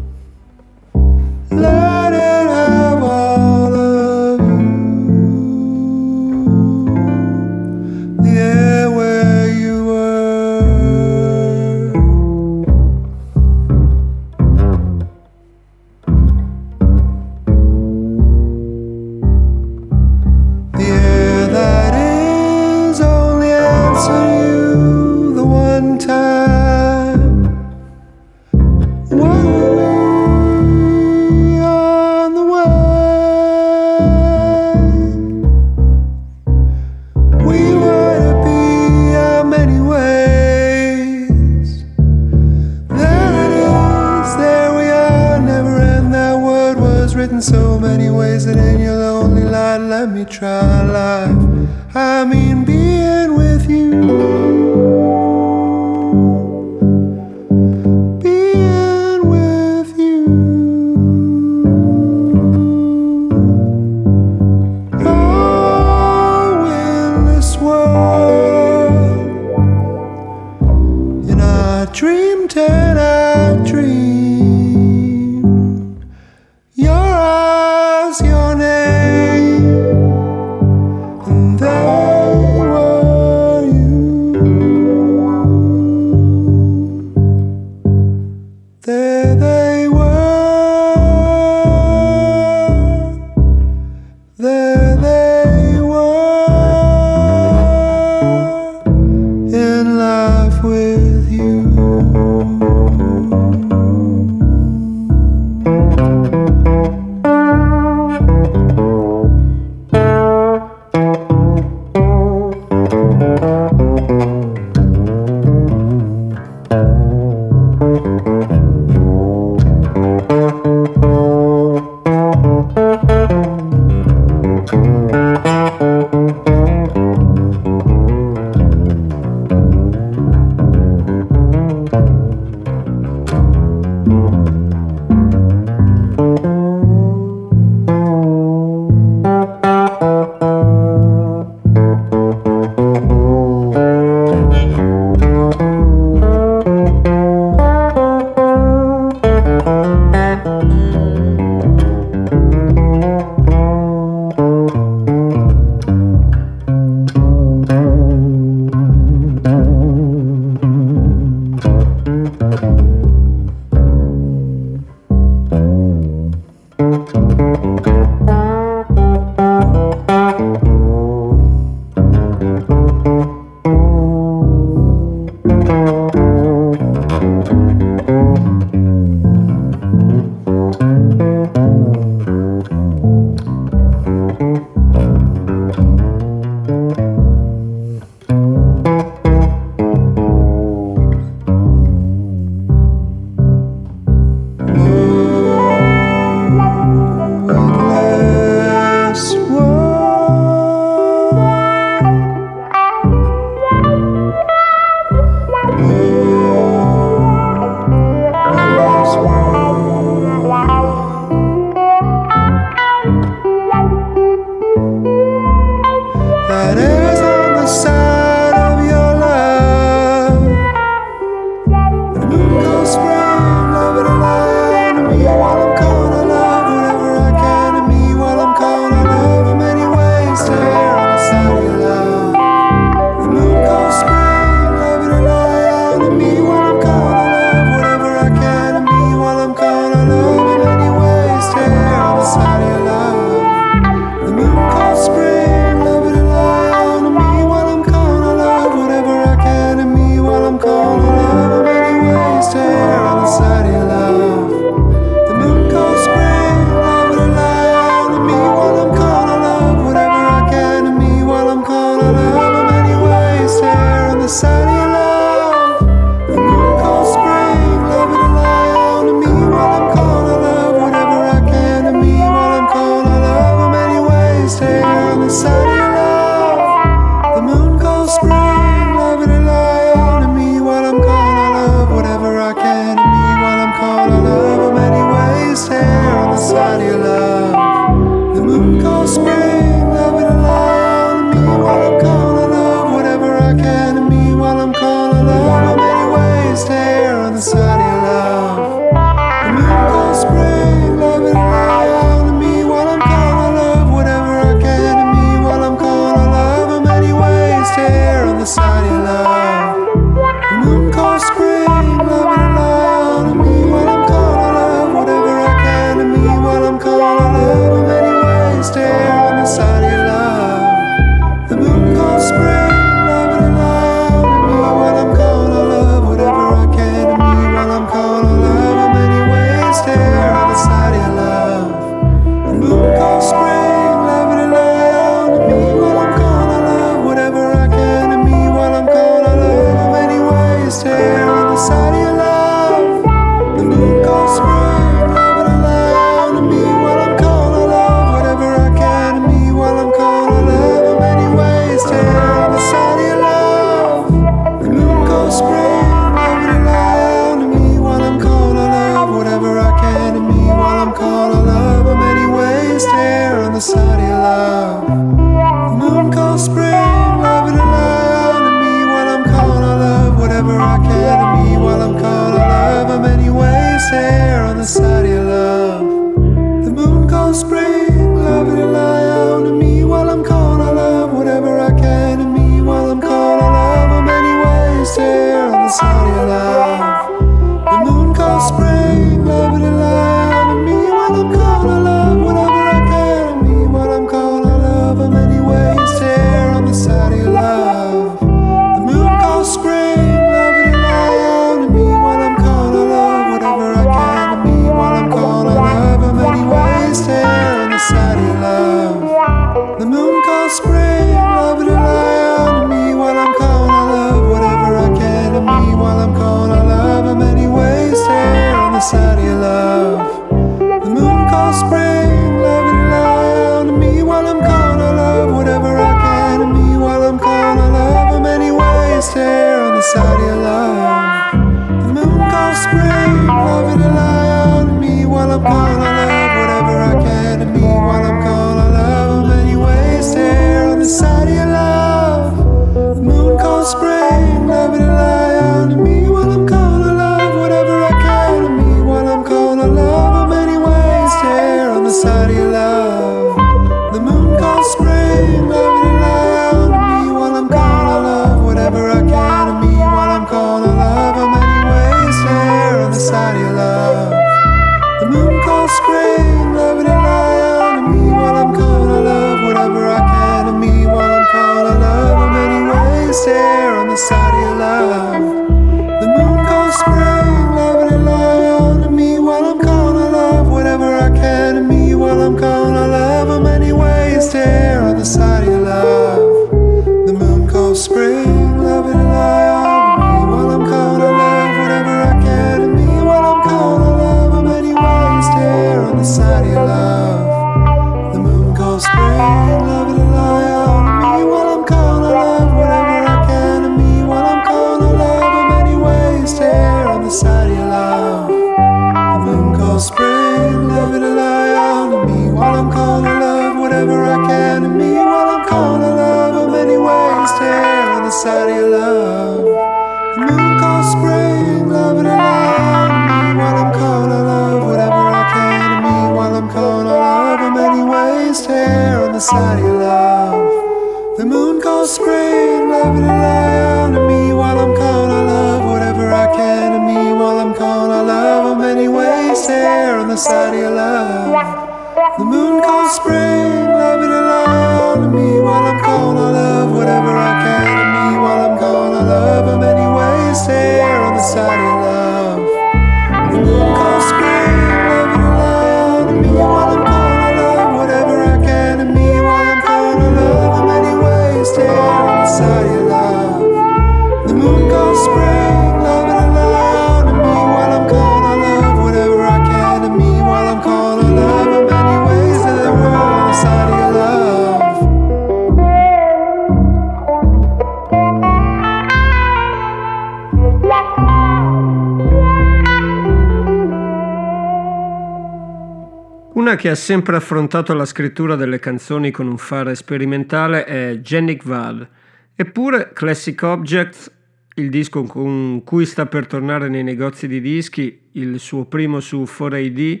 che 586.60 586.68
ha 586.68 586.74
sempre 586.74 587.16
affrontato 587.16 587.72
la 587.72 587.86
scrittura 587.86 588.36
delle 588.36 588.58
canzoni 588.58 589.10
con 589.10 589.26
un 589.26 589.38
fare 589.38 589.74
sperimentale 589.74 590.66
è 590.66 590.98
Jannick 591.02 591.42
Vall, 591.46 591.88
eppure 592.34 592.90
Classic 592.92 593.42
Objects, 593.42 594.12
il 594.56 594.68
disco 594.68 595.04
con 595.04 595.62
cui 595.64 595.86
sta 595.86 596.04
per 596.04 596.26
tornare 596.26 596.68
nei 596.68 596.82
negozi 596.82 597.26
di 597.26 597.40
dischi, 597.40 598.10
il 598.12 598.38
suo 598.38 598.66
primo 598.66 599.00
su 599.00 599.22
4AD, 599.22 600.00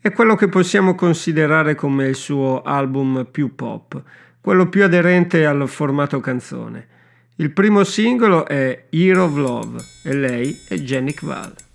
è 0.00 0.10
quello 0.10 0.34
che 0.34 0.48
possiamo 0.48 0.96
considerare 0.96 1.76
come 1.76 2.08
il 2.08 2.16
suo 2.16 2.60
album 2.62 3.28
più 3.30 3.54
pop, 3.54 4.02
quello 4.40 4.68
più 4.68 4.82
aderente 4.82 5.46
al 5.46 5.68
formato 5.68 6.18
canzone. 6.18 6.88
Il 7.36 7.52
primo 7.52 7.84
singolo 7.84 8.48
è 8.48 8.86
Hero 8.90 9.26
of 9.26 9.36
Love 9.36 9.78
e 10.02 10.14
lei 10.16 10.56
è 10.68 10.74
Jannick 10.74 11.24
Vall. 11.24 11.69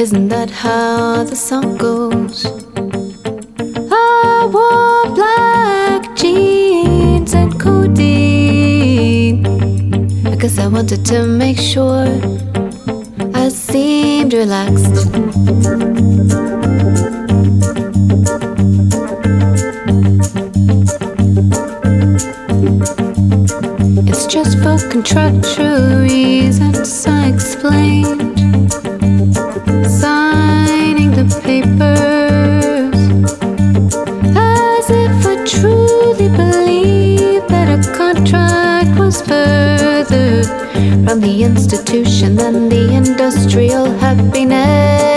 Isn't 0.00 0.28
that 0.28 0.48
how 0.48 1.24
the 1.24 1.36
song 1.36 1.76
goes? 1.76 2.46
I 3.92 4.48
wore 4.50 5.14
black 5.14 6.16
jeans 6.16 7.34
and 7.34 7.60
codeine. 7.60 9.44
I 10.26 10.36
guess 10.36 10.56
I 10.58 10.68
wanted 10.68 11.04
to 11.04 11.26
make 11.26 11.58
sure 11.58 12.08
I 13.34 13.50
seemed 13.50 14.32
relaxed. 14.32 15.06
It's 24.08 24.26
just 24.26 24.56
for 24.62 24.78
contractual 24.88 26.00
reasons 26.00 27.06
I 27.06 27.28
explain. 27.28 28.19
and 41.10 41.22
the 41.24 41.42
institution 41.42 42.38
and 42.38 42.70
the 42.70 42.94
industrial 42.94 43.90
happiness. 43.98 45.09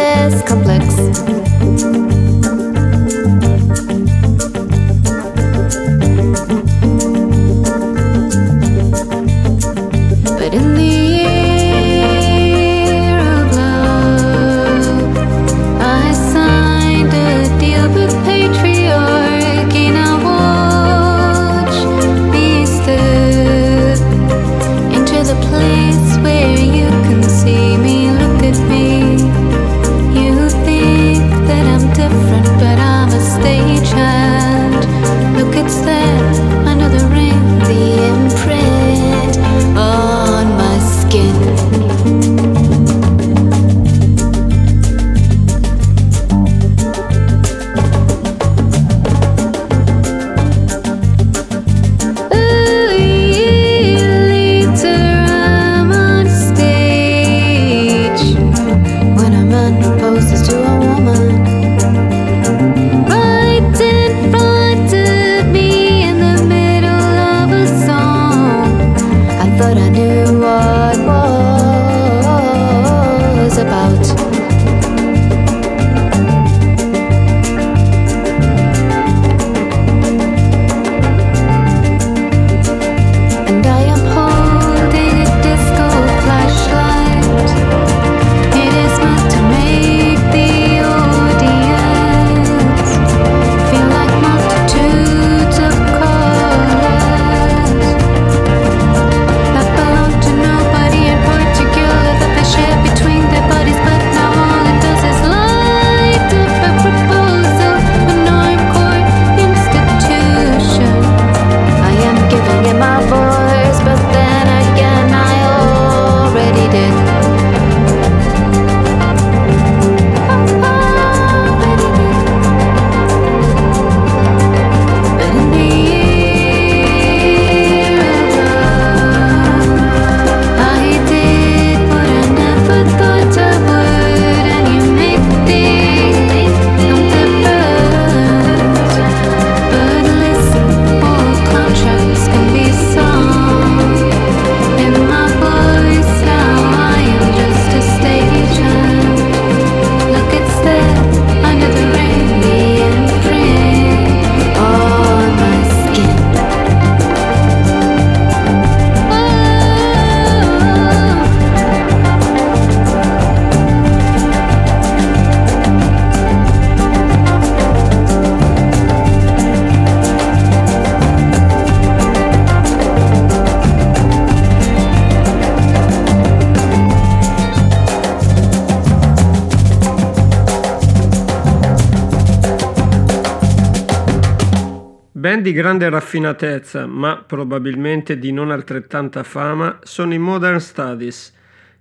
di 185.44 185.52
grande 185.52 185.90
raffinatezza, 185.90 186.88
ma 186.88 187.18
probabilmente 187.18 188.18
di 188.18 188.32
non 188.32 188.50
altrettanta 188.50 189.24
fama, 189.24 189.78
sono 189.84 190.14
i 190.14 190.18
Modern 190.18 190.60
Studies. 190.60 191.34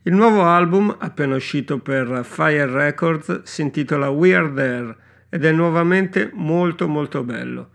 Il 0.03 0.15
nuovo 0.15 0.43
album, 0.43 0.95
appena 0.99 1.37
uscito 1.37 1.79
per 1.79 2.21
Fire 2.25 2.67
Records, 2.67 3.43
si 3.45 3.63
intitola 3.63 4.11
We 4.11 4.35
Are 4.35 4.53
There 4.53 4.97
ed 5.31 5.45
è 5.45 5.53
nuovamente 5.53 6.31
molto 6.35 6.89
molto 6.89 7.23
bello. 7.23 7.69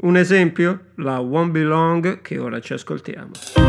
Un 0.00 0.16
esempio? 0.16 0.86
La 0.96 1.18
Won't 1.18 1.52
Be 1.52 1.62
Long 1.62 2.22
che 2.22 2.38
ora 2.38 2.58
ci 2.60 2.72
ascoltiamo. 2.72 3.63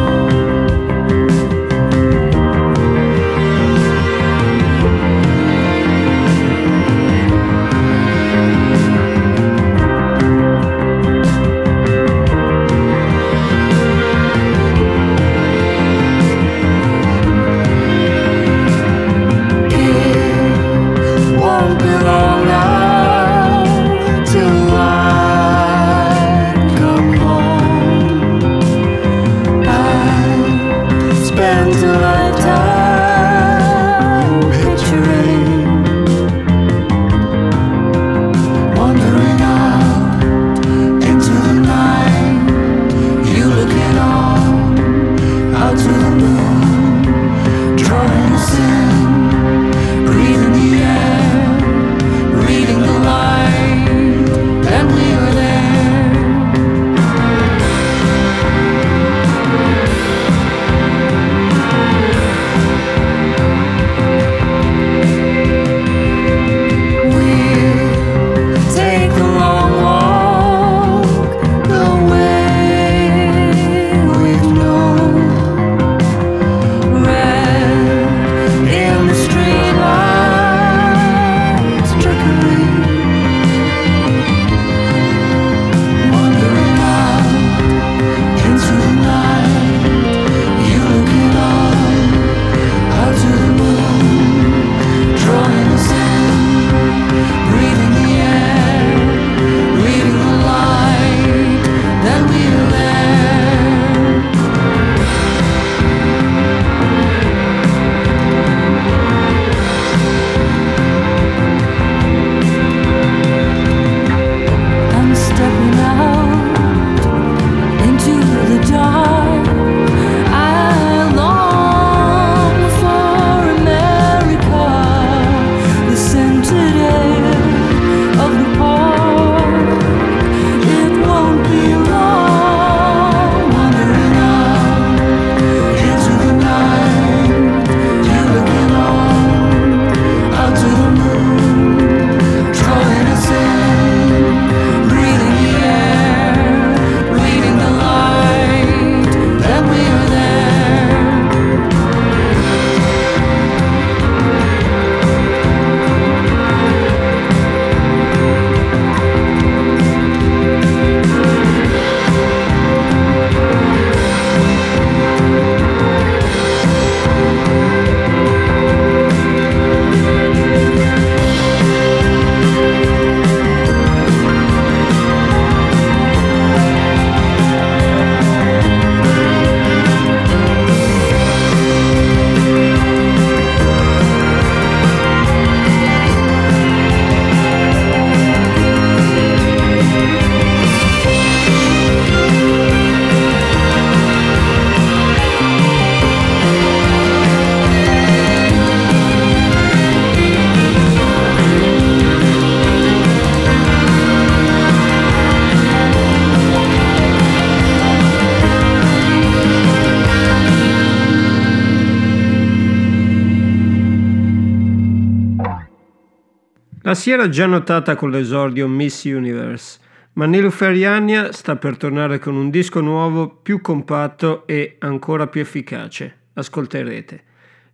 si 217.06 217.12
era 217.12 217.30
già 217.30 217.46
notata 217.46 217.96
con 217.96 218.10
l'esordio 218.10 218.68
Miss 218.68 219.04
Universe, 219.04 219.78
ma 220.14 220.26
Nilufer 220.26 220.70
Ferriania 220.70 221.32
sta 221.34 221.56
per 221.56 221.78
tornare 221.78 222.18
con 222.18 222.34
un 222.34 222.50
disco 222.50 222.80
nuovo 222.80 223.30
più 223.30 223.62
compatto 223.62 224.48
e 224.48 224.78
ancora 224.80 225.28
più 225.28 225.40
efficace. 225.40 226.30
Ascolterete. 226.34 227.24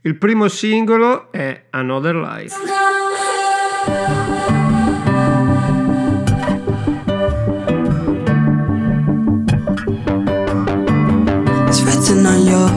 Il 0.01 0.17
primo 0.17 0.49
singolo 0.49 1.31
è 1.31 1.67
Another 1.69 2.15
Life. 2.15 2.57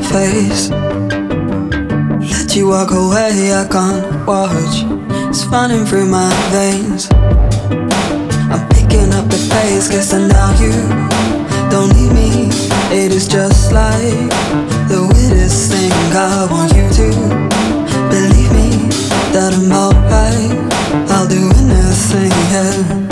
face. 0.02 0.70
Let 2.30 2.54
you 2.54 2.68
walk 2.68 2.92
away, 2.92 3.52
I 3.52 3.66
can't 3.68 4.24
watch. 4.24 5.03
It's 5.36 5.46
running 5.46 5.84
through 5.84 6.06
my 6.06 6.30
veins. 6.52 7.08
I'm 7.10 8.68
picking 8.68 9.12
up 9.12 9.26
the 9.26 9.48
pace, 9.50 9.88
Guess 9.88 10.14
I 10.14 10.28
know 10.28 10.54
you 10.62 10.70
don't 11.72 11.92
need 11.96 12.12
me. 12.12 12.50
It 12.94 13.10
is 13.10 13.26
just 13.26 13.72
like 13.72 14.30
the 14.86 15.00
weirdest 15.12 15.72
thing. 15.72 15.90
I 16.14 16.46
want 16.48 16.72
you 16.72 16.86
to 16.88 17.08
believe 18.14 18.52
me 18.52 18.86
that 19.34 19.50
I'm 19.58 19.72
alright. 19.72 21.10
I'll 21.10 21.26
do 21.26 21.50
anything, 21.50 22.30
yeah. 22.52 23.03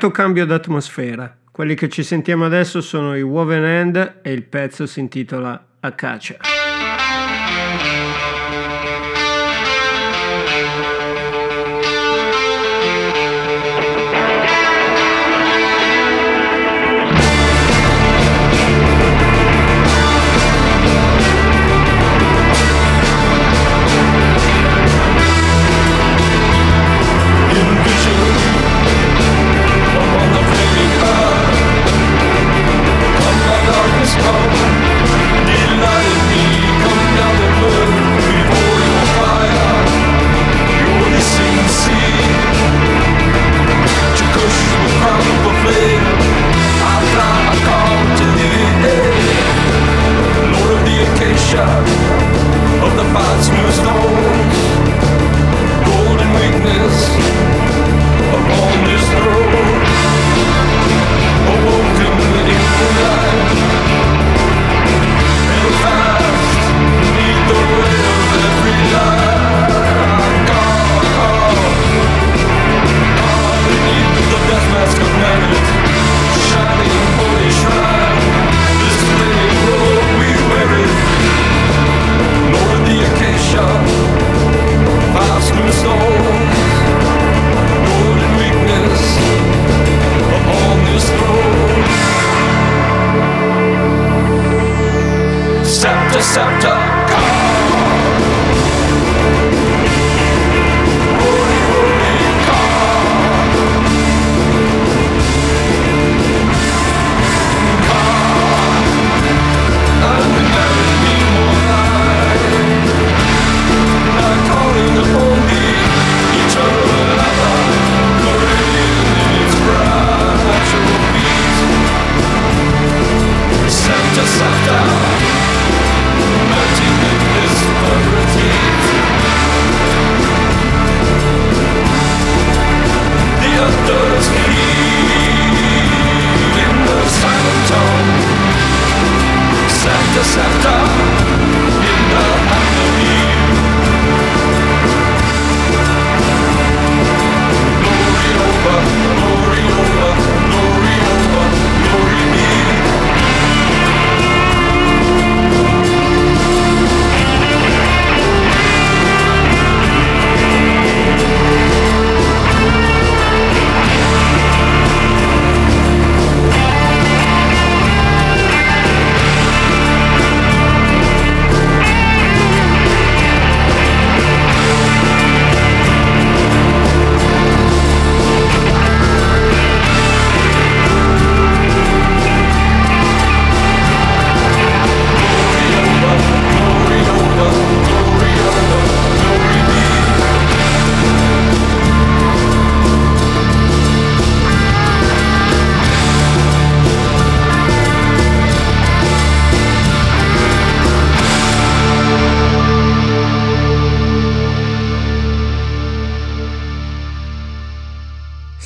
marcato 0.00 0.10
cambio 0.10 0.46
d'atmosfera. 0.46 1.36
Quelli 1.52 1.74
che 1.74 1.90
ci 1.90 2.02
sentiamo 2.02 2.46
adesso 2.46 2.80
sono 2.80 3.14
i 3.14 3.22
Woven 3.22 3.64
End 3.64 4.20
e 4.22 4.32
il 4.32 4.44
pezzo 4.44 4.86
si 4.86 5.00
intitola 5.00 5.62
Acacia. 5.80 6.49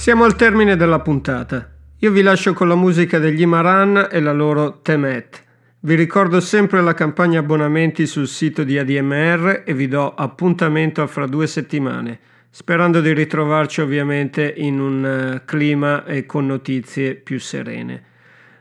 Siamo 0.04 0.24
al 0.24 0.36
termine 0.36 0.76
della 0.76 1.00
puntata. 1.00 1.66
Io 2.00 2.10
vi 2.10 2.20
lascio 2.20 2.52
con 2.52 2.68
la 2.68 2.74
musica 2.74 3.18
degli 3.18 3.40
Imaran 3.40 4.08
e 4.10 4.20
la 4.20 4.34
loro 4.34 4.80
Temet. 4.82 5.42
Vi 5.80 5.94
ricordo 5.94 6.40
sempre 6.40 6.82
la 6.82 6.92
campagna 6.92 7.38
abbonamenti 7.38 8.06
sul 8.06 8.28
sito 8.28 8.64
di 8.64 8.76
ADMR 8.76 9.62
e 9.64 9.72
vi 9.72 9.88
do 9.88 10.12
appuntamento 10.14 11.06
fra 11.06 11.24
due 11.26 11.46
settimane, 11.46 12.18
sperando 12.50 13.00
di 13.00 13.14
ritrovarci 13.14 13.80
ovviamente 13.80 14.52
in 14.54 14.78
un 14.78 15.06
eh, 15.06 15.42
clima 15.46 16.04
e 16.04 16.26
con 16.26 16.44
notizie 16.44 17.14
più 17.14 17.40
serene. 17.40 18.02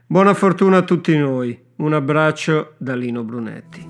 Buona 0.05 0.33
fortuna 0.33 0.77
a 0.77 0.83
tutti 0.83 1.17
noi. 1.17 1.61
Un 1.75 1.91
abbraccio 1.91 2.75
da 2.77 2.95
Lino 2.95 3.25
Brunetti. 3.25 3.85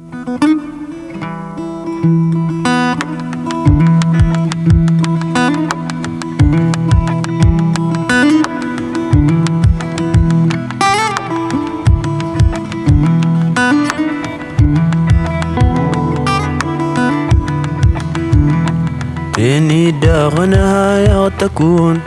دار 19.92 20.46
نهاية 20.46 21.28
تكون 21.40 22.00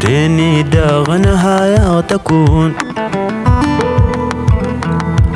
تاني 0.00 0.62
دار 0.62 1.16
نهاية 1.16 2.00
تكون 2.00 2.72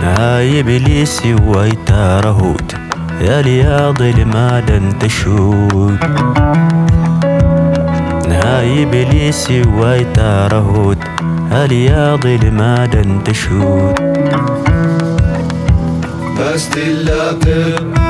نهاية 0.02 0.62
بليسي 0.62 1.34
ويتا 1.34 2.20
رهود 2.20 2.72
يا 3.20 3.42
لياضي 3.42 4.24
ما 4.24 4.60
دن 4.60 4.98
تشود 4.98 5.98
نهاية 8.28 8.86
بليسي 8.86 9.62
ويتا 9.78 10.46
رهود 10.46 10.98
يا 11.52 11.66
لياضي 11.66 12.36
لما 12.36 12.86
دن 12.86 13.24
تشود 13.24 13.94
بس 16.40 16.68
تلاقي 16.70 18.09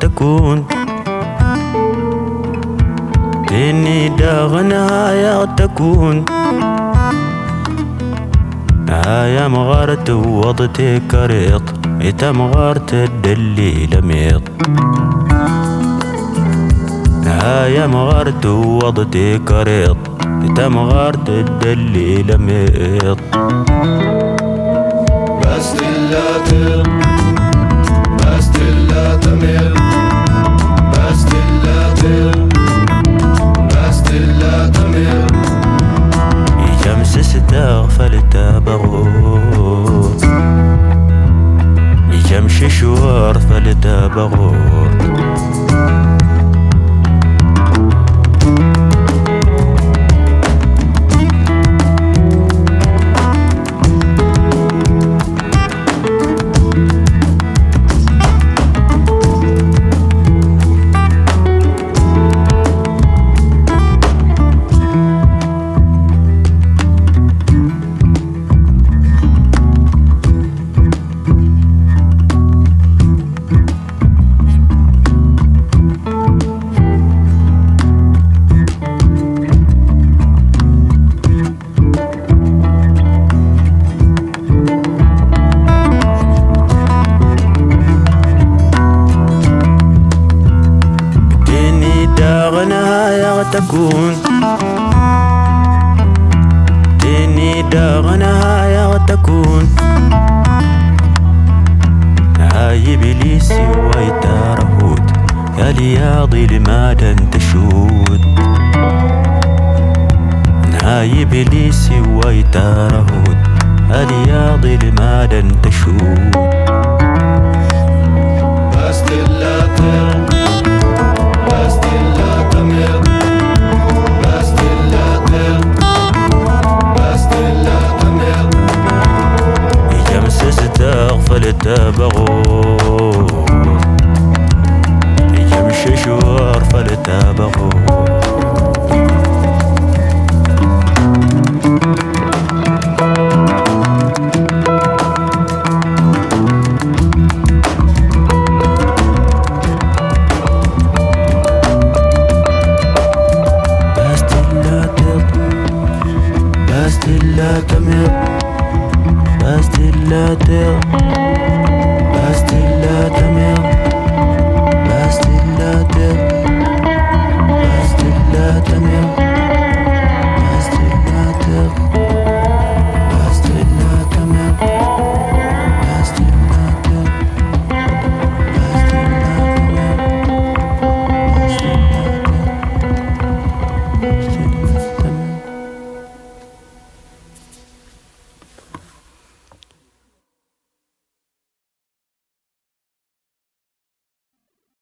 تكون. 0.00 0.64
إني 3.52 4.08
داغنها 4.08 5.12
يا 5.12 5.44
تكون. 5.44 6.24
يا 9.26 9.48
مغارت 9.48 10.10
وضتي 10.10 11.00
كريط 11.10 11.62
إتا 12.02 12.32
مغارت 12.32 12.94
الدلي 12.94 13.86
لميط 13.86 14.42
يا 17.66 17.86
مغارت 17.86 18.46
وضتي 18.46 19.38
كريط 19.38 19.96
إتا 20.44 20.68
مغارت 20.68 21.28
الدلي 21.28 22.22
لميط 22.22 23.18
مستمر. 29.26 29.74
بستل 30.92 31.64
تمر. 31.94 32.48
بستل 33.66 34.42
تمر 34.72 35.26
يجمسس 36.68 37.36